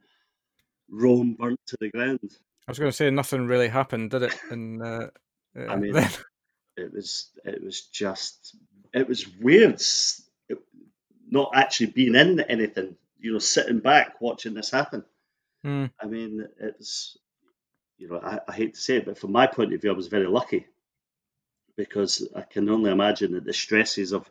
[0.89, 2.31] Rome burnt to the ground.
[2.67, 4.37] I was going to say nothing really happened, did it?
[4.49, 5.07] And uh,
[5.57, 6.09] uh, I mean, then...
[6.77, 8.55] it was it was just
[8.93, 9.81] it was weird.
[11.31, 15.03] Not actually being in anything, you know, sitting back watching this happen.
[15.63, 15.91] Mm.
[16.01, 17.17] I mean, it's
[17.99, 19.95] you know, I, I hate to say it, but from my point of view, I
[19.95, 20.65] was very lucky
[21.75, 24.29] because I can only imagine that the stresses of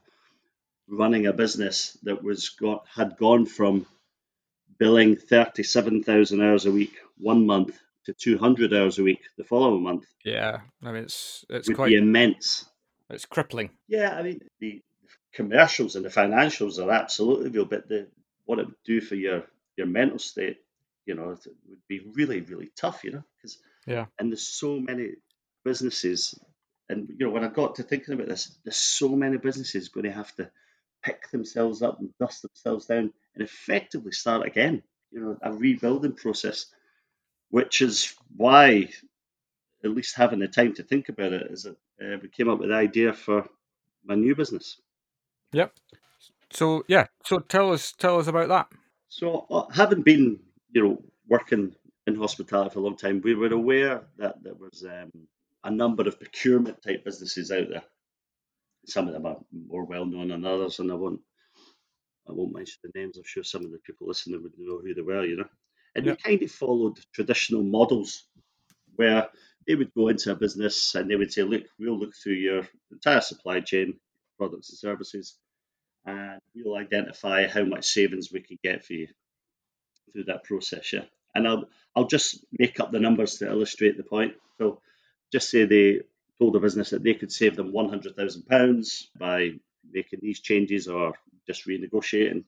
[0.89, 3.87] running a business that was got had gone from
[4.79, 10.07] billing 37,000 hours a week one month to 200 hours a week the following month.
[10.25, 12.65] Yeah, I mean it's it's quite immense.
[13.11, 13.71] It's crippling.
[13.89, 14.83] Yeah, I mean the
[15.33, 18.09] commercials and the financials are absolutely real, but the
[18.45, 19.45] what it would do for your
[19.77, 20.59] your mental state,
[21.07, 24.79] you know, it would be really really tough, you know, because yeah, and there's so
[24.79, 25.13] many
[25.65, 26.39] businesses,
[26.89, 30.05] and you know when I got to thinking about this, there's so many businesses going
[30.05, 30.51] to have to
[31.03, 34.83] pick themselves up and dust themselves down and effectively start again.
[35.11, 36.67] You know, a rebuilding process,
[37.51, 38.91] which is why,
[39.85, 42.59] at least having the time to think about it, is that uh, we came up
[42.59, 43.49] with the idea for
[44.05, 44.81] my new business.
[45.53, 45.73] Yep.
[46.51, 48.69] So yeah, so tell us tell us about that.
[49.09, 50.41] So uh, having been,
[50.73, 51.75] you know, working
[52.07, 55.13] in hospitality for a long time, we were aware that there was um,
[55.65, 57.83] a number of procurement type businesses out there
[58.89, 61.21] some of them are more well known than others, and I won't
[62.29, 63.17] I won't mention the names.
[63.17, 65.49] I'm sure some of the people listening would know who they were, you know.
[65.95, 66.13] And yeah.
[66.13, 68.25] we kind of followed traditional models
[68.97, 69.29] where
[69.69, 72.69] they would go into a business and they would say, "Look, we'll look through your
[72.93, 74.01] entire supply chain,
[74.39, 75.39] products and services,
[76.07, 79.09] and we'll identify how much savings we can get for you
[80.13, 84.05] through that process." Yeah, and I'll I'll just make up the numbers to illustrate the
[84.05, 84.35] point.
[84.59, 84.83] So,
[85.33, 86.03] just say they
[86.39, 89.51] told the business that they could save them £100,000 by
[89.91, 91.15] making these changes or
[91.47, 92.45] just renegotiating.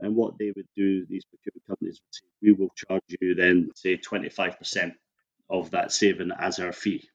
[0.00, 3.70] And what they would do, these procurement companies would say, we will charge you then,
[3.76, 4.94] say, 25%
[5.50, 7.08] of that saving as our fee.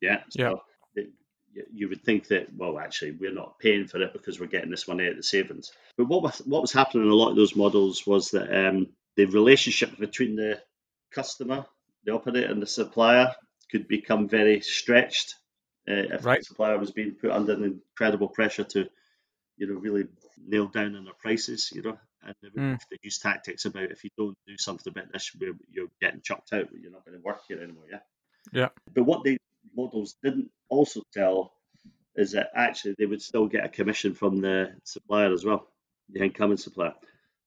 [0.00, 0.22] Yeah.
[0.30, 0.62] So
[0.96, 1.04] yeah.
[1.72, 4.88] you would think that, well, actually, we're not paying for it because we're getting this
[4.88, 5.70] money out of the savings.
[5.96, 8.88] But what was, what was happening in a lot of those models was that um,
[9.16, 10.60] the relationship between the
[11.12, 11.66] customer,
[12.04, 13.32] the operator, and the supplier
[13.70, 15.36] could become very stretched
[15.88, 16.40] uh, if right.
[16.40, 18.88] the supplier was being put under incredible pressure to,
[19.56, 20.06] you know, really
[20.46, 22.70] nail down on their prices, you know, and they would mm.
[22.72, 25.30] have to use tactics about if you don't do something about this,
[25.70, 28.00] you're getting chucked out, you're not going to work here anymore, yeah.
[28.52, 28.68] Yeah.
[28.92, 29.38] But what the
[29.74, 31.52] models didn't also tell
[32.16, 35.68] is that actually they would still get a commission from the supplier as well,
[36.10, 36.94] the incoming supplier.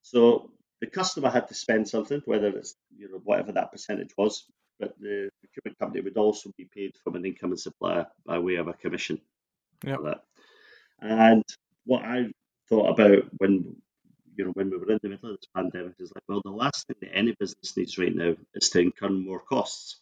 [0.02, 0.52] So
[0.82, 4.46] the customer had to spend something, whether it's you know whatever that percentage was,
[4.80, 8.68] but the procurement company would also be paid from an incoming supplier by way of
[8.68, 9.22] a commission
[10.04, 10.22] that.
[11.00, 11.44] And
[11.86, 12.28] what I
[12.70, 13.76] thought about when
[14.38, 16.52] you know when we were in the middle of this pandemic is like, well, the
[16.52, 19.98] last thing that any business needs right now is to incur more costs,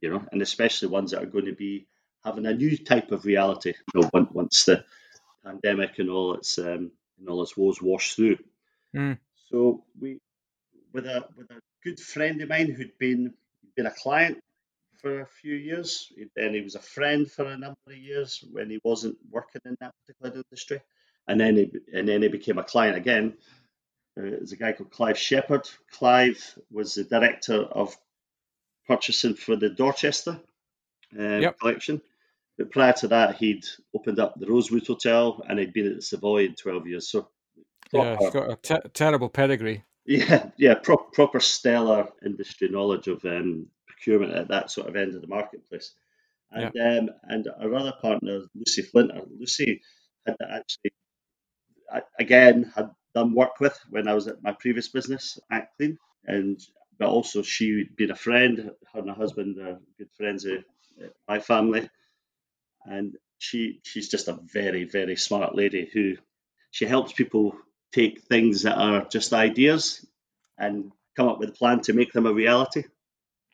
[0.00, 1.86] you know, and especially ones that are going to be
[2.24, 4.84] having a new type of reality, you know, once the
[5.44, 8.38] pandemic and all its um, and all its woes wash through.
[8.96, 9.18] Mm.
[9.50, 10.20] So we,
[10.92, 13.34] with a with a good friend of mine who'd been
[13.76, 14.42] been a client
[15.00, 16.12] for a few years.
[16.36, 19.76] Then he was a friend for a number of years when he wasn't working in
[19.80, 20.80] that particular industry,
[21.30, 23.34] and then he and then he became a client again.
[24.18, 25.68] Uh, there's a guy called Clive Shepherd.
[25.92, 27.96] Clive was the director of
[28.86, 30.40] purchasing for the Dorchester
[31.18, 31.58] uh, yep.
[31.60, 32.02] collection
[32.58, 33.64] But prior to that, he'd
[33.94, 37.08] opened up the Rosewood Hotel and he'd been at the Savoy in 12 years.
[37.08, 37.28] So,
[37.90, 39.84] proper, yeah, he's got a te- terrible pedigree.
[40.06, 45.14] Yeah, yeah, pro- proper stellar industry knowledge of um, procurement at that sort of end
[45.14, 45.94] of the marketplace.
[46.50, 46.98] And yeah.
[46.98, 49.82] um, and our other partner, Lucy Flinter, Lucy
[50.26, 50.90] had actually,
[52.18, 56.60] again, had done work with when I was at my previous business, Actclean, and
[56.98, 58.70] but also she been a friend.
[58.92, 60.58] Her and her husband are good friends of
[61.02, 61.88] uh, my family,
[62.84, 66.16] and she she's just a very very smart lady who
[66.70, 67.56] she helps people
[67.92, 70.06] take things that are just ideas
[70.58, 72.84] and come up with a plan to make them a reality.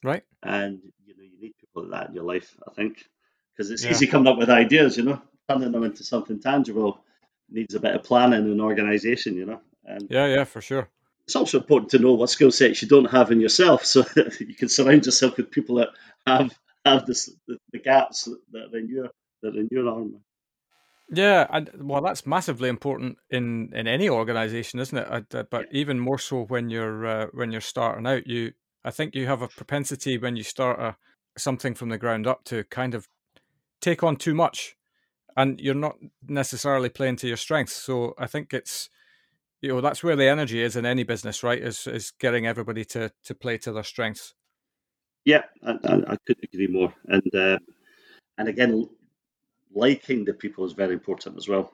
[0.03, 0.25] Right.
[0.43, 3.05] And you know you need people like that in your life, I think,
[3.53, 3.93] because it's yeah.
[3.93, 4.97] easy coming up with ideas.
[4.97, 7.01] You know, turning them into something tangible
[7.51, 9.35] needs a bit of planning and organisation.
[9.35, 9.61] You know.
[9.85, 10.89] And yeah, yeah, for sure.
[11.25, 14.41] It's also important to know what skill sets you don't have in yourself, so that
[14.41, 15.89] you can surround yourself with people that
[16.27, 19.11] have have this, the, the gaps that are in your
[19.43, 20.19] that are in your armor.
[21.09, 25.35] Yeah, and well, that's massively important in in any organization, isn't it?
[25.35, 28.27] Uh, but even more so when you're uh, when you're starting out.
[28.27, 28.53] You,
[28.85, 30.97] I think, you have a propensity when you start a,
[31.39, 33.09] something from the ground up to kind of
[33.81, 34.76] take on too much,
[35.37, 37.75] and you're not necessarily playing to your strengths.
[37.75, 38.89] So I think it's
[39.61, 41.61] you know that's where the energy is in any business, right?
[41.61, 44.35] Is is getting everybody to to play to their strengths.
[45.25, 46.95] Yeah, I, I, couldn't agree more.
[47.07, 47.59] And uh,
[48.39, 48.89] and again,
[49.75, 51.73] liking the people is very important as well.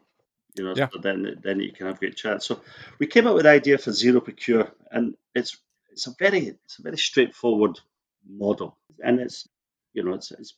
[0.55, 0.89] You know, yeah.
[0.93, 2.43] so then then you can have great chat.
[2.43, 2.61] So
[2.99, 5.59] we came up with the idea for Zero Procure, and it's
[5.91, 7.79] it's a very it's a very straightforward
[8.27, 9.49] model, and it's
[9.93, 10.55] you know it's it's,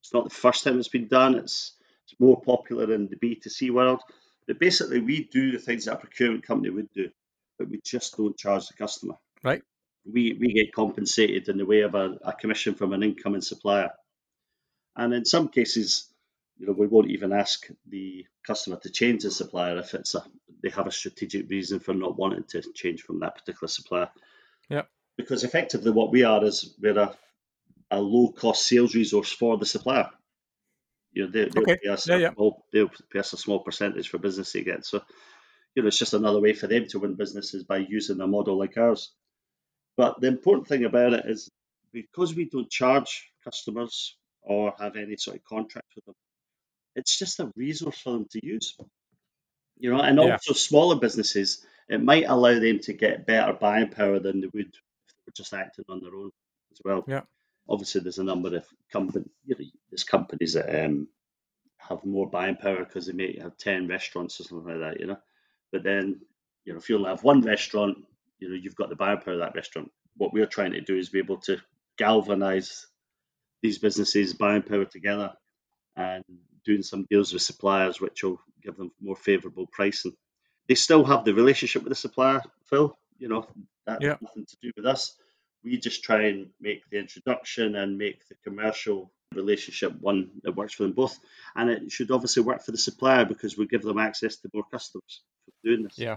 [0.00, 1.34] it's not the first time it's been done.
[1.36, 1.72] It's
[2.04, 4.00] it's more popular in the B two C world.
[4.46, 7.10] But basically, we do the things that a procurement company would do,
[7.58, 9.14] but we just don't charge the customer.
[9.42, 9.62] Right.
[10.04, 13.90] We we get compensated in the way of a, a commission from an incoming supplier,
[14.96, 16.08] and in some cases
[16.58, 20.24] you know, we won't even ask the customer to change the supplier if it's a
[20.62, 24.10] they have a strategic reason for not wanting to change from that particular supplier.
[24.70, 24.82] Yeah.
[25.16, 27.14] Because effectively, what we are is we're a,
[27.90, 30.10] a low cost sales resource for the supplier.
[31.14, 31.78] You know, they, they'll, okay.
[31.82, 32.34] pay us yeah, yeah.
[32.34, 34.84] Small, they'll pay us a small percentage for business they get.
[34.84, 35.00] So,
[35.74, 38.58] you know, it's just another way for them to win businesses by using a model
[38.58, 39.12] like ours.
[39.96, 41.48] But the important thing about it is
[41.92, 46.14] because we don't charge customers or have any sort of contract with them,
[46.96, 48.76] it's just a resource for them to use.
[49.78, 50.32] You know, and yeah.
[50.32, 54.66] also smaller businesses, it might allow them to get better buying power than they would
[54.66, 56.30] if they were just acting on their own
[56.72, 57.04] as well.
[57.06, 57.22] Yeah.
[57.68, 59.28] Obviously, there's a number of companies.
[59.44, 61.08] You know, there's companies that um,
[61.78, 65.00] have more buying power because they may have ten restaurants or something like that.
[65.00, 65.18] You know,
[65.72, 66.20] but then
[66.64, 67.98] you know if you only have one restaurant,
[68.38, 69.90] you know you've got the buying power of that restaurant.
[70.16, 71.58] What we're trying to do is be able to
[71.98, 72.86] galvanize
[73.62, 75.32] these businesses buying power together
[75.96, 76.22] and
[76.64, 80.12] doing some deals with suppliers which will give them more favourable pricing.
[80.68, 82.96] They still have the relationship with the supplier, Phil.
[83.18, 83.46] You know,
[83.86, 84.10] that yeah.
[84.10, 85.16] has nothing to do with us.
[85.64, 90.74] We just try and make the introduction and make the commercial relationship one that works
[90.74, 91.18] for them both.
[91.56, 94.64] And it should obviously work for the supplier because we give them access to more
[94.70, 95.98] customers for doing this.
[95.98, 96.16] Yeah.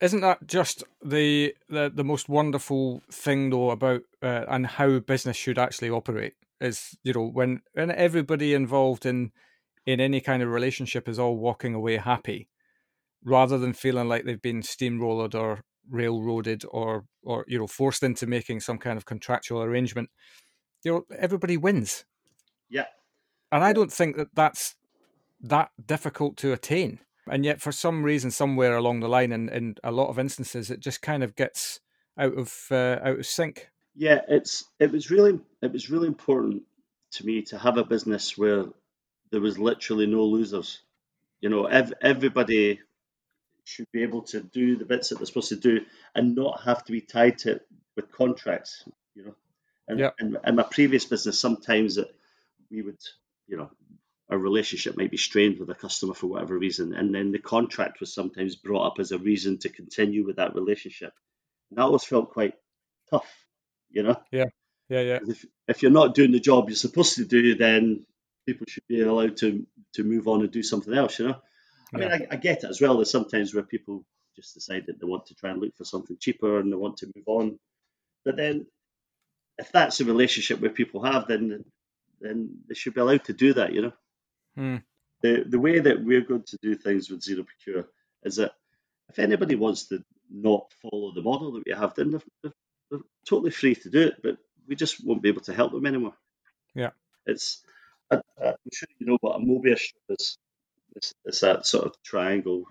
[0.00, 5.36] Isn't that just the the, the most wonderful thing though about uh, and how business
[5.36, 6.34] should actually operate?
[6.60, 9.32] Is you know when when everybody involved in
[9.86, 12.48] in any kind of relationship is all walking away happy
[13.24, 18.26] rather than feeling like they've been steamrolled or railroaded or or you know forced into
[18.26, 20.10] making some kind of contractual arrangement
[20.82, 22.04] you know everybody wins.
[22.68, 22.86] Yeah.
[23.52, 24.76] And i don't think that that's
[25.40, 27.00] that difficult to attain.
[27.30, 30.70] And yet for some reason somewhere along the line in, in a lot of instances
[30.70, 31.80] it just kind of gets
[32.18, 33.70] out of uh, out of sync.
[33.94, 36.62] Yeah it's it was really it was really important
[37.12, 38.66] to me to have a business where
[39.30, 40.80] there was literally no losers.
[41.40, 42.80] You know, ev- everybody
[43.64, 45.80] should be able to do the bits that they're supposed to do
[46.14, 48.84] and not have to be tied to it with contracts.
[49.14, 49.34] You know,
[49.88, 50.10] and yeah.
[50.20, 52.14] in, in my previous business, sometimes it,
[52.70, 53.00] we would,
[53.46, 53.70] you know,
[54.30, 58.00] a relationship might be strained with a customer for whatever reason, and then the contract
[58.00, 61.12] was sometimes brought up as a reason to continue with that relationship.
[61.70, 62.54] And that always felt quite
[63.10, 63.30] tough,
[63.90, 64.16] you know.
[64.32, 64.46] Yeah,
[64.88, 65.18] yeah, yeah.
[65.26, 68.06] If, if you're not doing the job you're supposed to do, then
[68.46, 71.18] people should be allowed to to move on and do something else.
[71.18, 71.36] You know,
[71.94, 72.96] I mean, I, I, get it as well.
[72.96, 74.04] There's sometimes where people
[74.36, 76.96] just decide that they want to try and look for something cheaper and they want
[76.98, 77.58] to move on.
[78.24, 78.66] But then,
[79.58, 81.64] if that's a relationship where people have, then
[82.20, 83.72] then they should be allowed to do that.
[83.72, 83.92] You know,
[84.56, 84.76] hmm.
[85.22, 87.86] the the way that we're going to do things with Zero Procure
[88.24, 88.52] is that
[89.08, 92.52] if anybody wants to not follow the model that we have, then they're, they're,
[92.90, 94.14] they're totally free to do it.
[94.22, 96.14] But we just won't be able to help them anymore.
[96.74, 96.90] Yeah,
[97.26, 97.62] it's
[98.10, 100.38] I, am sure you know what a Mobius strip is.
[100.96, 102.64] It's, it's that sort of triangle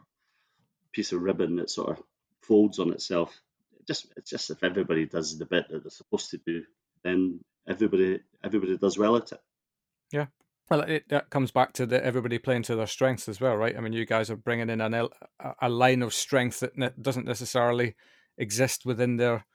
[0.92, 2.04] piece of ribbon that sort of
[2.42, 3.34] folds on itself.
[3.80, 6.64] It just it's just if everybody does the bit that they're supposed to do,
[7.04, 9.40] then everybody everybody does well at it.
[10.12, 10.28] Yeah.
[10.70, 13.76] Well, it, that comes back to the, everybody playing to their strengths as well, right?
[13.78, 15.10] I mean, you guys are bringing in an,
[15.62, 17.96] a line of strength that doesn't necessarily
[18.38, 19.46] exist within their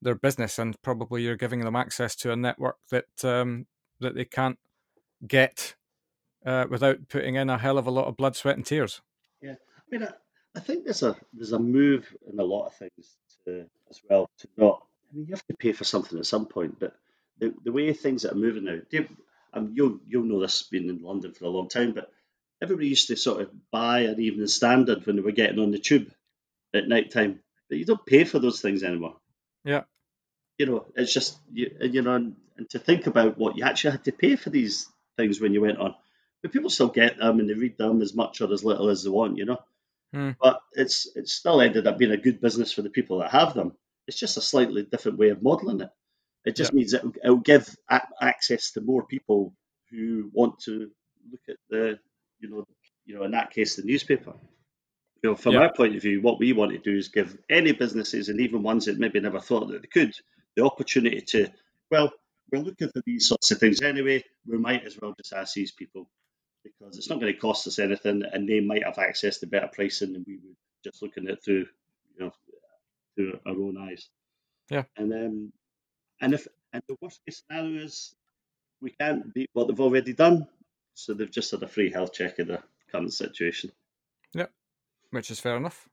[0.00, 3.66] their business, and probably you're giving them access to a network that um,
[4.00, 4.58] that they can't
[5.26, 5.74] get
[6.48, 9.02] uh, without putting in a hell of a lot of blood, sweat, and tears.
[9.42, 10.12] Yeah, I mean, I,
[10.56, 14.30] I think there's a there's a move in a lot of things to, as well
[14.38, 14.82] to not.
[15.12, 16.94] I mean, you have to pay for something at some point, but
[17.38, 19.08] the, the way things are moving now, you,
[19.52, 22.10] um, you'll you'll know this being in London for a long time, but
[22.62, 25.78] everybody used to sort of buy an evening standard when they were getting on the
[25.78, 26.10] tube
[26.74, 27.40] at night time.
[27.68, 29.16] But you don't pay for those things anymore.
[29.64, 29.82] Yeah.
[30.56, 33.90] You know, it's just you, you know, and, and to think about what you actually
[33.90, 34.88] had to pay for these
[35.18, 35.94] things when you went on.
[36.42, 39.02] But people still get them and they read them as much or as little as
[39.02, 39.58] they want, you know.
[40.12, 40.30] Hmm.
[40.40, 43.54] But it's it's still ended up being a good business for the people that have
[43.54, 43.72] them.
[44.06, 45.90] It's just a slightly different way of modelling it.
[46.46, 49.54] It just means it'll, it'll give a- access to more people
[49.90, 50.90] who want to
[51.30, 51.98] look at the,
[52.40, 52.64] you know,
[53.04, 54.32] you know, in that case, the newspaper.
[55.22, 55.62] You know, from Yeah.
[55.62, 58.62] our point of view, what we want to do is give any businesses and even
[58.62, 60.14] ones that maybe never thought that they could
[60.56, 61.48] the opportunity to,
[61.90, 62.12] well,
[62.50, 64.24] we're looking for these sorts of things anyway.
[64.46, 66.08] We might as well just ask these people
[66.64, 69.68] because it's not going to cost us anything, and they might have access to better
[69.72, 71.66] pricing than we would just looking at through,
[72.16, 72.32] you know,
[73.14, 74.08] through our own eyes.
[74.70, 74.84] Yeah.
[74.96, 75.52] And um,
[76.20, 78.14] and if and the worst case scenario is
[78.80, 80.46] we can't beat what they've already done,
[80.94, 83.72] so they've just had a free health check of the current situation.
[84.34, 84.46] Yeah,
[85.10, 85.88] which is fair enough.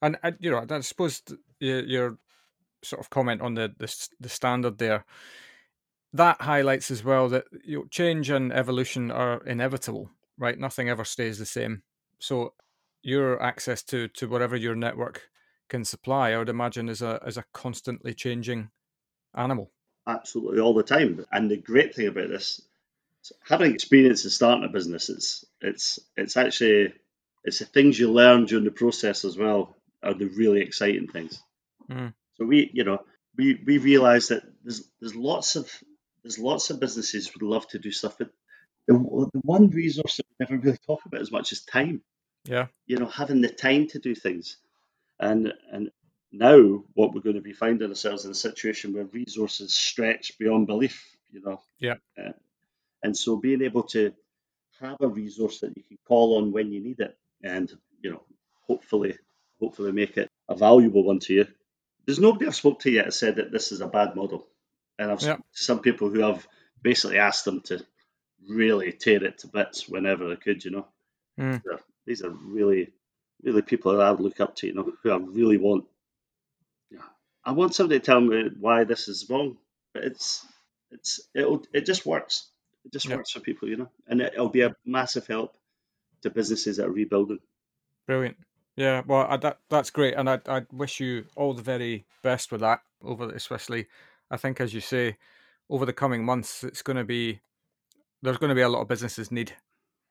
[0.00, 1.22] And I, you know, I suppose
[1.60, 2.18] your, your
[2.82, 5.04] sort of comment on the, the the standard there
[6.14, 10.58] that highlights as well that you know, change and evolution are inevitable, right?
[10.58, 11.82] Nothing ever stays the same.
[12.18, 12.54] So
[13.02, 15.28] your access to to whatever your network
[15.68, 18.70] can supply, I would imagine, is a is a constantly changing
[19.34, 19.72] animal.
[20.06, 21.24] absolutely all the time.
[21.32, 22.60] And the great thing about this,
[23.48, 26.94] having experience in starting a business, it's it's it's actually
[27.44, 31.42] it's the things you learn during the process as well are the really exciting things.
[31.90, 32.14] Mm.
[32.36, 32.98] So we, you know,
[33.36, 35.70] we we realize that there's there's lots of
[36.24, 38.30] there's lots of businesses would love to do stuff, but
[38.86, 42.02] the, the one resource that we never really talk about as much is time.
[42.46, 44.56] Yeah, You know, having the time to do things,
[45.20, 45.90] and and
[46.32, 50.66] now what we're going to be finding ourselves in a situation where resources stretch beyond
[50.66, 51.06] belief.
[51.30, 51.96] You know, Yeah.
[52.18, 52.32] Uh,
[53.02, 54.12] and so being able to
[54.80, 57.70] have a resource that you can call on when you need it, and
[58.02, 58.22] you know,
[58.66, 59.16] hopefully,
[59.60, 61.46] hopefully make it a valuable one to you.
[62.06, 64.46] There's nobody I've spoke to yet that said that this is a bad model,
[64.98, 66.46] and I've to some people who have
[66.82, 67.84] basically asked them to
[68.48, 70.64] really tear it to bits whenever they could.
[70.64, 70.88] You know,
[71.38, 71.62] Mm.
[71.62, 72.92] These are- these are really,
[73.42, 74.66] really people that I would look up to.
[74.68, 75.86] You know, who I really want.
[76.90, 77.08] Yeah,
[77.44, 79.58] I want somebody to tell me why this is wrong,
[79.92, 80.46] but it's
[80.90, 82.50] it's it'll it just works.
[82.84, 83.16] It just Yeah.
[83.16, 85.56] works for people, you know, and it, it'll be a massive help
[86.22, 87.40] to businesses that are rebuilding.
[88.06, 88.36] brilliant.
[88.76, 92.52] Yeah, well, I, that that's great, and I I wish you all the very best
[92.52, 92.82] with that.
[93.02, 93.88] Over, especially,
[94.30, 95.16] I think as you say,
[95.70, 97.40] over the coming months, it's going to be
[98.22, 99.52] there's going to be a lot of businesses need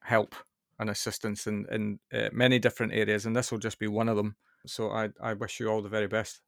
[0.01, 0.35] help
[0.79, 4.17] and assistance in in uh, many different areas, and this will just be one of
[4.17, 4.35] them.
[4.65, 6.41] So I I wish you all the very best.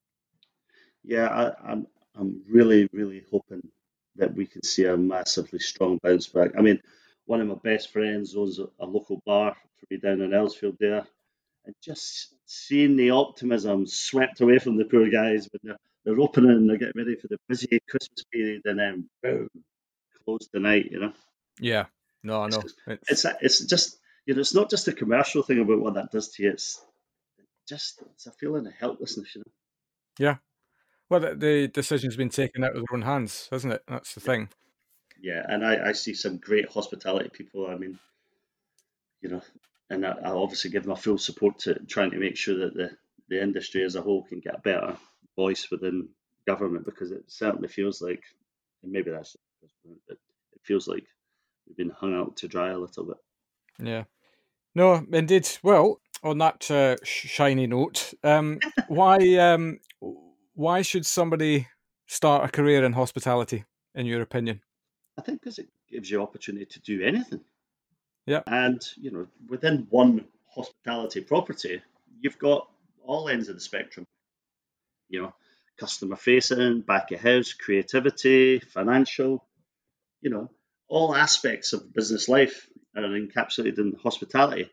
[1.03, 3.67] Yeah, I, I'm I'm really really hoping
[4.15, 6.51] that we can see a massively strong bounce back.
[6.57, 6.81] I mean,
[7.25, 10.77] one of my best friends owns a, a local bar for me down in Ellsfield
[10.79, 11.05] there,
[11.65, 16.51] and just seeing the optimism swept away from the poor guys when they're, they're opening
[16.51, 19.49] and they're getting ready for the busy Christmas period, and then boom,
[20.23, 20.91] close the night.
[20.91, 21.13] You know,
[21.59, 21.85] Yeah,
[22.23, 22.61] no, I know.
[22.87, 25.95] It's, it's a- it's just you know, it's not just a commercial thing about what
[25.95, 26.51] that does to you.
[26.51, 26.83] It's
[27.67, 29.35] just it's a feeling of helplessness.
[29.35, 29.51] You know.
[30.19, 30.35] Yeah.
[31.09, 33.83] Well, the, the decision's been taken out of their own hands, hasn't it?
[33.87, 34.49] That's the thing.
[35.21, 37.67] Yeah, and I, I see some great hospitality people.
[37.67, 37.99] I mean,
[39.21, 39.41] you know,
[39.89, 42.91] and I, I obviously give my full support to trying to make sure that the,
[43.29, 44.97] the industry as a whole can get better
[45.35, 46.07] voice within
[46.47, 48.23] government because it certainly feels like,
[48.83, 49.35] and maybe that's,
[50.07, 50.17] but
[50.53, 51.05] it feels like
[51.67, 53.17] we've been hung out to dry a little bit.
[53.79, 54.03] Yeah.
[54.73, 55.47] No, indeed.
[55.63, 59.79] Well, on that uh, shiny note, um, why um,
[60.53, 61.67] why should somebody
[62.07, 64.61] start a career in hospitality, in your opinion?
[65.17, 67.41] I think because it gives you opportunity to do anything.
[68.25, 68.41] Yeah.
[68.47, 71.81] And, you know, within one hospitality property,
[72.19, 72.67] you've got
[73.03, 74.05] all ends of the spectrum.
[75.09, 75.33] You know,
[75.77, 79.45] customer facing, back of house, creativity, financial,
[80.21, 80.49] you know,
[80.87, 84.69] all aspects of business life are encapsulated in hospitality.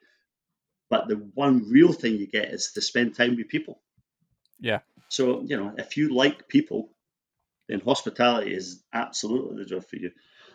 [0.90, 3.80] But the one real thing you get is to spend time with people.
[4.60, 4.80] Yeah.
[5.08, 6.90] So, you know, if you like people,
[7.68, 10.10] then hospitality is absolutely the job for you.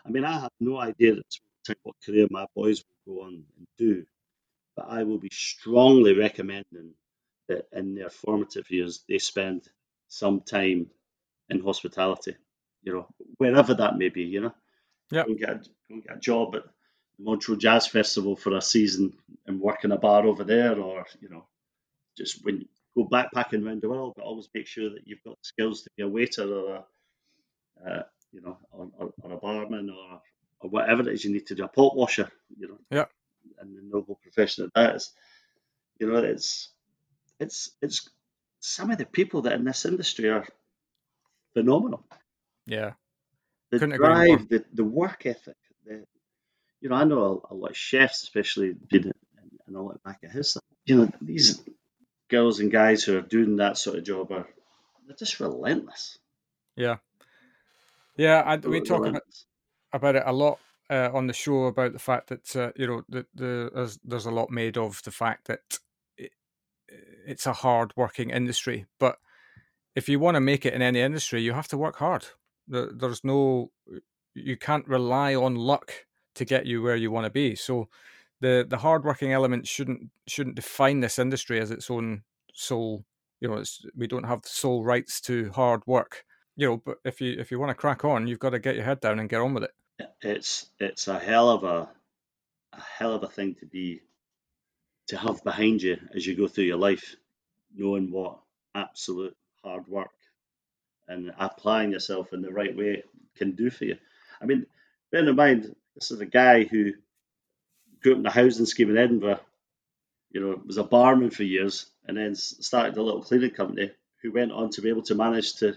[0.05, 1.15] I mean, I have no idea
[1.83, 4.05] what career my boys will go on and do,
[4.75, 6.93] but I will be strongly recommending
[7.47, 9.63] that in their formative years they spend
[10.07, 10.87] some time
[11.49, 12.35] in hospitality,
[12.83, 14.53] you know, wherever that may be, you know.
[15.11, 15.23] Yeah.
[15.23, 18.55] Go and get a, go and get a job at the Montreux Jazz Festival for
[18.55, 19.13] a season
[19.45, 21.45] and work in a bar over there, or you know,
[22.17, 25.45] just when go backpacking around the world, but always make sure that you've got the
[25.45, 26.75] skills to be a waiter or
[27.85, 30.21] a, uh, you know, or, or, or, a barman or
[30.59, 32.79] or whatever it is you need to do, a pot washer, you know.
[32.89, 33.05] Yeah.
[33.59, 35.13] And the noble profession that that is,
[35.99, 36.69] you know, it's
[37.39, 38.09] it's it's
[38.59, 40.45] some of the people that in this industry are
[41.53, 42.05] phenomenal.
[42.65, 42.93] Yeah.
[43.71, 45.57] The Couldn't drive, the, the work ethic.
[45.85, 46.05] The,
[46.79, 49.11] you know, I know a, a lot of chefs, especially being
[49.67, 50.57] and all that back at his.
[50.85, 51.61] You know, these
[52.29, 54.47] girls and guys who are doing that sort of job are
[55.05, 56.17] they're just relentless.
[56.75, 56.97] Yeah.
[58.17, 59.21] Yeah, I, we talk about,
[59.93, 60.59] about it a lot
[60.89, 64.25] uh, on the show about the fact that uh, you know that the, there's, there's
[64.25, 65.79] a lot made of the fact that
[67.25, 69.17] it's a hard working industry, but
[69.95, 72.25] if you want to make it in any industry, you have to work hard.
[72.67, 73.71] There, there's no,
[74.35, 75.91] you can't rely on luck
[76.35, 77.55] to get you where you want to be.
[77.55, 77.89] So,
[78.39, 82.21] the the hardworking element shouldn't shouldn't define this industry as its own
[82.53, 83.03] sole.
[83.39, 83.63] You know,
[83.95, 86.23] we don't have sole rights to hard work.
[86.55, 88.75] You know, but if you if you want to crack on, you've got to get
[88.75, 89.71] your head down and get on with it.
[90.21, 91.89] It's it's a hell of a
[92.73, 94.01] a hell of a thing to be
[95.07, 97.15] to have behind you as you go through your life,
[97.75, 98.39] knowing what
[98.75, 100.11] absolute hard work
[101.07, 103.03] and applying yourself in the right way
[103.35, 103.97] can do for you.
[104.41, 104.65] I mean,
[105.11, 106.93] bear in mind, this is a guy who
[108.01, 109.39] grew up in a housing scheme in Edinburgh,
[110.31, 113.91] you know, was a barman for years and then started a little cleaning company
[114.21, 115.67] who went on to be able to manage to,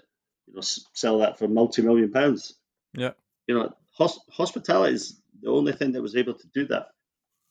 [0.47, 2.55] you know, sell that for multi-million pounds.
[2.95, 3.13] Yeah.
[3.47, 6.89] You know, hos- hospitality is the only thing that was able to do that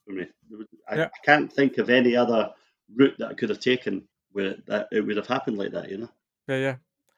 [0.09, 0.25] for me.
[0.89, 1.05] I, yeah.
[1.05, 2.49] I can't think of any other
[2.95, 5.97] route that I could have taken where that it would have happened like that, you
[5.99, 6.09] know?
[6.47, 6.75] Yeah, yeah.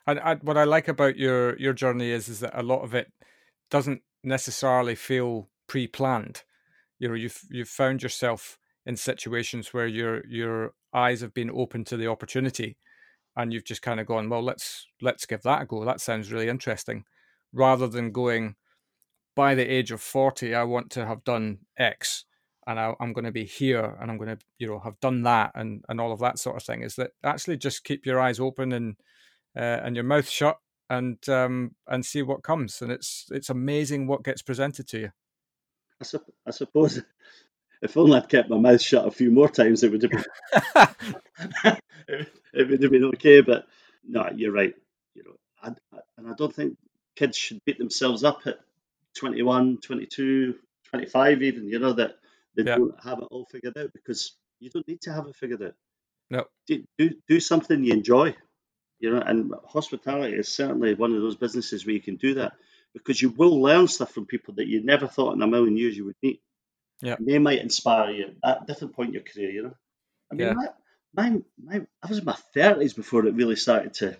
[0.07, 2.93] And, and what I like about your your journey is is that a lot of
[2.93, 3.11] it
[3.69, 6.43] doesn't necessarily feel pre-planned.
[6.99, 11.85] You know, you've you've found yourself in situations where your your eyes have been open
[11.85, 12.77] to the opportunity,
[13.35, 15.85] and you've just kind of gone, well, let's let's give that a go.
[15.85, 17.05] That sounds really interesting,
[17.53, 18.55] rather than going
[19.35, 22.25] by the age of forty, I want to have done X,
[22.71, 25.23] and I, am going to be here, and I'm going to you know have done
[25.23, 26.81] that, and and all of that sort of thing.
[26.81, 28.95] Is that actually just keep your eyes open and
[29.55, 30.57] uh, and your mouth shut
[30.89, 32.81] and um, and see what comes.
[32.81, 35.11] And it's it's amazing what gets presented to you.
[36.01, 37.01] I, su- I suppose
[37.81, 40.25] if only I'd kept my mouth shut a few more times, it would have been
[42.53, 43.41] it would have been okay.
[43.41, 43.67] But
[44.07, 44.73] no, you're right.
[45.15, 46.77] You know, I, I, and I don't think
[47.15, 48.59] kids should beat themselves up at
[49.15, 50.55] 21, 22,
[50.89, 51.67] 25 even.
[51.67, 52.15] You know that
[52.55, 52.77] they Yeah.
[52.77, 55.75] don't have it all figured out because you don't need to have it figured out.
[56.29, 56.45] No.
[56.67, 58.35] Do, do, do something you enjoy.
[58.99, 62.53] You know, and hospitality is certainly one of those businesses where you can do that
[62.93, 65.97] because you will learn stuff from people that you never thought in a million years
[65.97, 66.41] you would meet.
[67.01, 67.15] Yeah.
[67.17, 69.73] And they might inspire you at a different point in your career, you know.
[70.31, 70.53] I mean, Yeah.
[70.53, 70.67] my,
[71.13, 74.17] my, my, I was in my 30s before it really started to,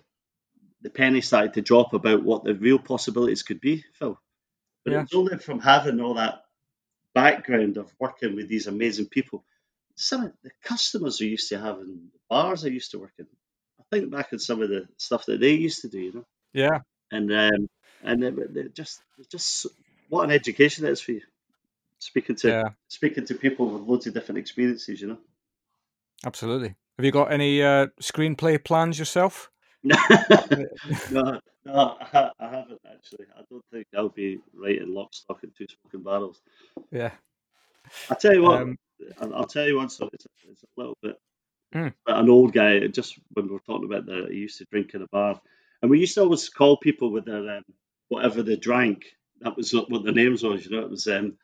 [0.82, 4.20] the penny started to drop about what the real possibilities could be, Phil.
[4.84, 5.00] But Yeah.
[5.02, 6.42] it was only from having all that
[7.14, 9.44] background of working with these amazing people.
[9.96, 13.28] Some of the customers I used to have in bars I used to work in,
[13.80, 16.26] I think back at some of the stuff that they used to do, you know,
[16.54, 16.80] Yeah,
[17.12, 17.68] and um,
[18.04, 19.68] and it, it just it's just
[20.10, 21.22] what an education that is for you.
[22.00, 25.18] Speaking to yeah, speaking to people with loads of different experiences, you know.
[26.26, 26.76] absolutely.
[26.98, 29.50] Have you got any uh, screenplay plans yourself?
[29.84, 29.96] no,
[31.12, 33.26] no, I, I haven't actually.
[33.38, 36.40] I don't think I'll be writing lock, stock, and two smoking barrels.
[36.92, 37.12] Yeah,
[38.10, 38.78] I tell you what, Um,
[39.20, 40.12] I'll, tell you one story.
[40.14, 41.16] It's a, it's a little bit,
[41.74, 41.88] Hmm.
[42.06, 42.86] but an old guy.
[42.88, 45.42] Just when we were talking about the, he used to drink in a bar,
[45.82, 47.64] and we used to always call people with their um,
[48.10, 49.06] whatever they drank.
[49.42, 50.66] That was what their names was.
[50.66, 51.38] You know, it was um,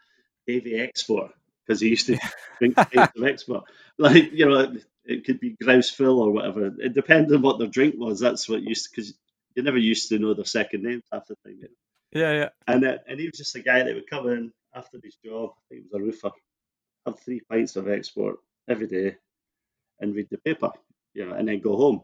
[0.45, 1.31] Davy Export
[1.65, 2.17] because he used to
[2.59, 3.63] drink of Export.
[3.97, 6.67] Like you know, it, it could be Grouse Phil or whatever.
[6.67, 8.19] It depended on what their drink was.
[8.19, 9.13] That's what used because
[9.57, 11.57] you never used to know their second names half the time.
[11.57, 11.69] You know?
[12.11, 14.99] yeah, yeah, And uh, and he was just a guy that would come in after
[15.03, 15.51] his job.
[15.57, 16.31] I think he was a roofer.
[17.07, 18.37] Have three pints of export
[18.69, 19.17] every day,
[19.99, 20.71] and read the paper,
[21.15, 22.03] you know, and then go home.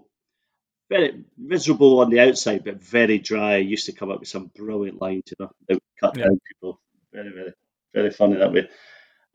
[0.90, 3.58] Very miserable on the outside, but very dry.
[3.58, 6.26] Used to come up with some brilliant lines, you know, that would cut Yeah.
[6.26, 6.80] down people
[7.14, 7.54] very, very,
[7.94, 8.70] very funny that way.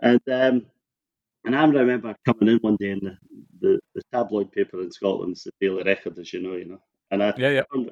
[0.01, 0.67] And um,
[1.45, 3.19] and I remember coming in one day in the,
[3.61, 6.83] the, the tabloid paper in Scotland, it's the Daily Record, as you know, you know.
[7.11, 7.63] And I yeah, yeah.
[7.73, 7.91] Turned,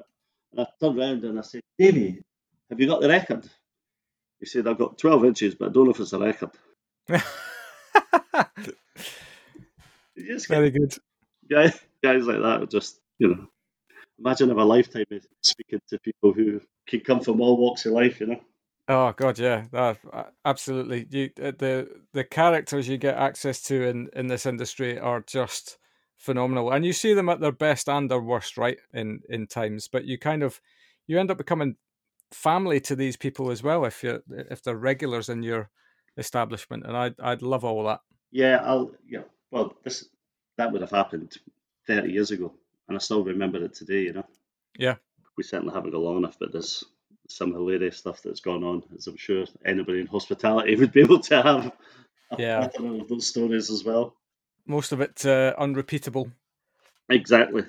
[0.51, 2.21] and I turned around and I said, Davey,
[2.69, 3.47] have you got the record?
[4.39, 6.51] He said, I've got 12 inches, but I don't know if it's a record.
[10.49, 10.93] Very good.
[11.49, 13.47] Guys, guys like that are just, you know,
[14.19, 17.93] imagine if a lifetime of speaking to people who can come from all walks of
[17.93, 18.39] life, you know.
[18.89, 19.97] Oh God, yeah, that,
[20.45, 21.07] absolutely.
[21.09, 25.77] You uh, the the characters you get access to in in this industry are just
[26.17, 28.77] phenomenal, and you see them at their best and their worst, right?
[28.93, 30.59] In in times, but you kind of
[31.07, 31.75] you end up becoming
[32.31, 35.69] family to these people as well if you if they're regulars in your
[36.17, 38.01] establishment, and I'd I'd love all that.
[38.31, 39.23] Yeah, I'll yeah.
[39.51, 40.05] Well, this
[40.57, 41.37] that would have happened
[41.85, 42.53] thirty years ago,
[42.87, 44.01] and I still remember it today.
[44.01, 44.25] You know.
[44.77, 44.95] Yeah.
[45.37, 46.83] We certainly haven't got long enough, but there's
[47.29, 51.19] some hilarious stuff that's gone on, as I'm sure anybody in hospitality would be able
[51.19, 51.71] to have.
[52.37, 54.15] Yeah, of those stories as well.
[54.67, 56.31] Most of it uh, unrepeatable.
[57.09, 57.63] Exactly,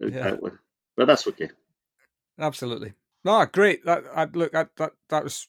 [0.00, 0.50] exactly.
[0.52, 0.58] Yeah.
[0.96, 1.50] But that's okay.
[2.38, 2.94] Absolutely.
[3.24, 3.84] No, great.
[3.84, 5.48] That I look that that that was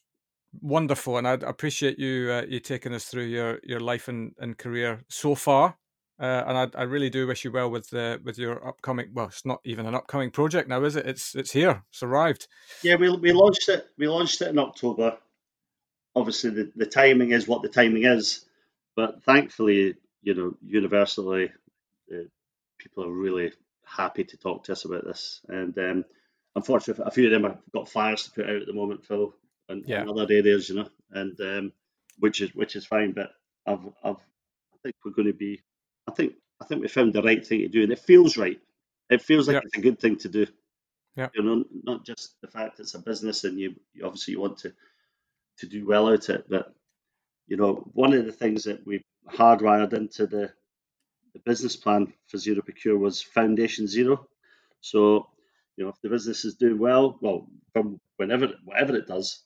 [0.60, 4.56] wonderful, and I appreciate you uh, you taking us through your your life and, and
[4.56, 5.76] career so far.
[6.20, 9.10] Uh, and I, I really do wish you well with uh, with your upcoming.
[9.12, 11.06] Well, it's not even an upcoming project now, is it?
[11.06, 11.82] It's it's here.
[11.90, 12.46] It's arrived.
[12.82, 13.86] Yeah, we we launched it.
[13.98, 15.16] We launched it in October.
[16.14, 18.44] Obviously, the, the timing is what the timing is,
[18.94, 21.50] but thankfully, you know, universally,
[22.12, 22.24] uh,
[22.78, 23.52] people are really
[23.84, 25.40] happy to talk to us about this.
[25.48, 26.04] And um,
[26.54, 29.34] unfortunately, a few of them have got fires to put out at the moment, Phil,
[29.68, 30.04] and, yeah.
[30.08, 31.72] other areas, you know, and um,
[32.18, 33.12] which is which is fine.
[33.12, 33.30] But
[33.66, 35.62] I've, I've I think we're going to be
[36.08, 38.60] I think I think we found the right thing to do, and it feels right.
[39.10, 40.46] It feels like it's a good thing to do.
[41.16, 41.28] Yeah.
[41.34, 44.58] You know, not just the fact it's a business and you, you obviously you want
[44.58, 44.72] to
[45.58, 46.74] to do well out it, but
[47.46, 50.52] you know, one of the things that we hardwired into the
[51.34, 54.28] the business plan for Zero Procure was Foundation Zero.
[54.80, 55.28] So,
[55.76, 59.42] you know, if the business is doing well, well, from whenever whatever it does,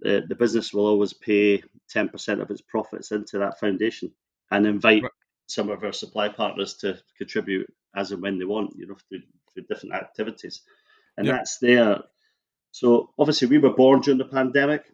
[0.00, 4.10] the, the business will always pay ten percent of its profits into that foundation
[4.50, 5.12] and invite right
[5.46, 9.22] some of our supply partners to contribute as and when they want, you know, through,
[9.52, 10.60] through different activities.
[11.16, 12.02] And that's there.
[12.70, 14.84] So obviously we were born during the pandemic,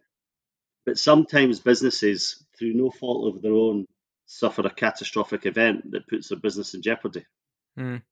[0.87, 3.87] but sometimes businesses, through no fault of their own,
[4.27, 7.25] suffer a catastrophic event that puts their business in jeopardy.
[7.79, 8.03] Mm.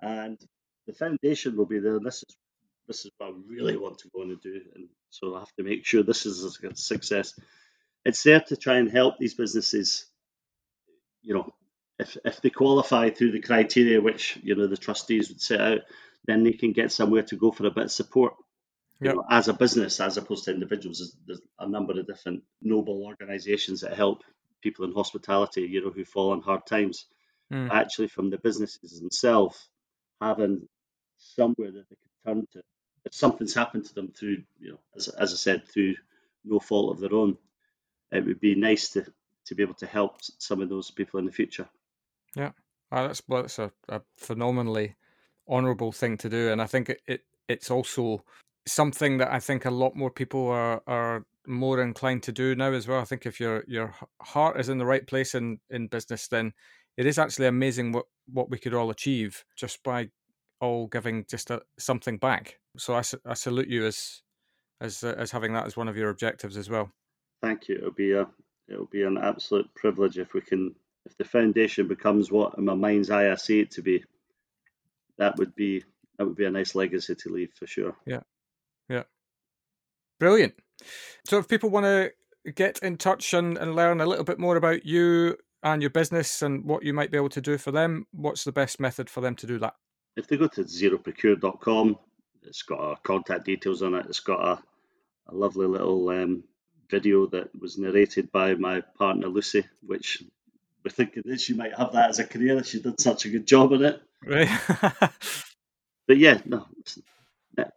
[0.00, 0.38] And
[0.86, 1.98] the foundation will be there.
[2.00, 2.36] This is
[2.86, 5.52] this is what I really want to go on and do, and so I have
[5.58, 7.38] to make sure this is a success.
[8.04, 10.06] It's there to try and help these businesses,
[11.22, 11.52] you know,
[11.98, 15.80] if if they qualify through the criteria which you know the trustees would set out,
[16.24, 18.34] then they can get somewhere to go for a bit of support.
[19.00, 19.12] Yep.
[19.12, 22.42] You know, as a business, as opposed to individuals, there's, there's a number of different
[22.62, 24.22] noble organisations that help
[24.62, 27.06] people in hospitality, you know, who fall on hard times.
[27.52, 27.70] Mm.
[27.70, 29.68] Actually, from the businesses themselves,
[30.20, 30.68] having
[31.16, 32.62] somewhere that they can turn to
[33.04, 35.94] if something's happened to them through, you know, as, as I said, through
[36.44, 37.36] no fault of their own,
[38.12, 39.06] it would be nice to
[39.46, 41.66] to be able to help some of those people in the future.
[42.36, 42.50] Yeah,
[42.92, 44.96] oh, that's well, that's a, a phenomenally
[45.48, 48.24] honourable thing to do, and I think it, it it's also
[48.66, 52.72] something that I think a lot more people are are more inclined to do now
[52.72, 53.00] as well.
[53.00, 56.52] I think if your your heart is in the right place in in business, then
[56.96, 60.10] it is actually amazing what what we could all achieve just by
[60.60, 62.58] all giving just a, something back.
[62.76, 64.22] So I, I salute you as
[64.80, 66.90] as uh, as having that as one of your objectives as well.
[67.42, 67.76] Thank you.
[67.76, 68.26] It'll be a
[68.68, 70.74] it'll be an absolute privilege if we can
[71.06, 74.04] if the foundation becomes what in my mind's eye I see it to be,
[75.16, 75.84] that would be
[76.18, 77.96] that would be a nice legacy to leave for sure.
[78.06, 78.20] Yeah,
[78.88, 79.04] yeah,
[80.18, 80.54] brilliant.
[81.24, 82.12] So if people want to
[82.52, 86.42] get in touch and, and learn a little bit more about you and your business
[86.42, 89.20] and what you might be able to do for them, what's the best method for
[89.20, 89.74] them to do that?
[90.16, 91.98] If they go to zeroprocure.com,
[92.42, 94.06] it's got our contact details on it.
[94.08, 94.62] It's got a,
[95.28, 96.44] a lovely little um,
[96.90, 100.22] video that was narrated by my partner Lucy, which
[100.84, 102.62] we're thinking that she might have that as a career.
[102.64, 104.02] She did such a good job in it.
[104.24, 104.48] Right.
[106.06, 106.66] but yeah, no,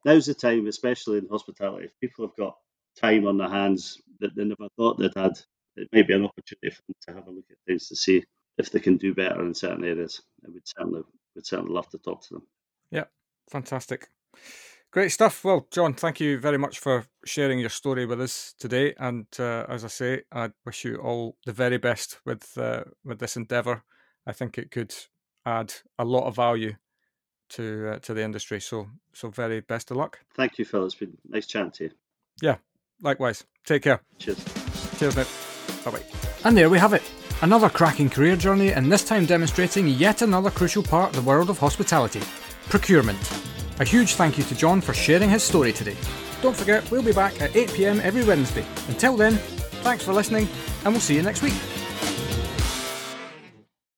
[0.05, 1.85] now's the time, especially in hospitality.
[1.85, 2.57] If people have got
[2.99, 5.33] time on their hands that they never thought they'd had,
[5.75, 8.23] it may be an opportunity for them to have a look at things to see
[8.57, 10.21] if they can do better in certain areas.
[10.45, 11.01] I would certainly
[11.35, 12.47] would certainly love to talk to them.
[12.91, 13.05] Yeah,
[13.49, 14.09] fantastic.
[14.91, 15.45] Great stuff.
[15.45, 18.93] Well, John, thank you very much for sharing your story with us today.
[18.99, 23.19] And uh, as I say, I wish you all the very best with uh, with
[23.19, 23.83] this endeavour.
[24.27, 24.93] I think it could
[25.45, 26.75] add a lot of value
[27.51, 28.59] to uh, to the industry.
[28.59, 30.19] So, so very best of luck.
[30.35, 30.85] Thank you, Phil.
[30.85, 31.91] It's been nice chatting to you.
[32.41, 32.57] Yeah,
[33.01, 33.43] likewise.
[33.65, 34.01] Take care.
[34.17, 34.43] Cheers.
[34.97, 35.27] Cheers, mate.
[35.85, 36.03] Bye bye.
[36.43, 37.03] And there we have it.
[37.41, 41.49] Another cracking career journey, and this time demonstrating yet another crucial part of the world
[41.49, 42.21] of hospitality
[42.69, 43.19] procurement.
[43.79, 45.95] A huge thank you to John for sharing his story today.
[46.41, 48.65] Don't forget, we'll be back at 8pm every Wednesday.
[48.87, 49.33] Until then,
[49.83, 50.47] thanks for listening,
[50.85, 51.80] and we'll see you next week.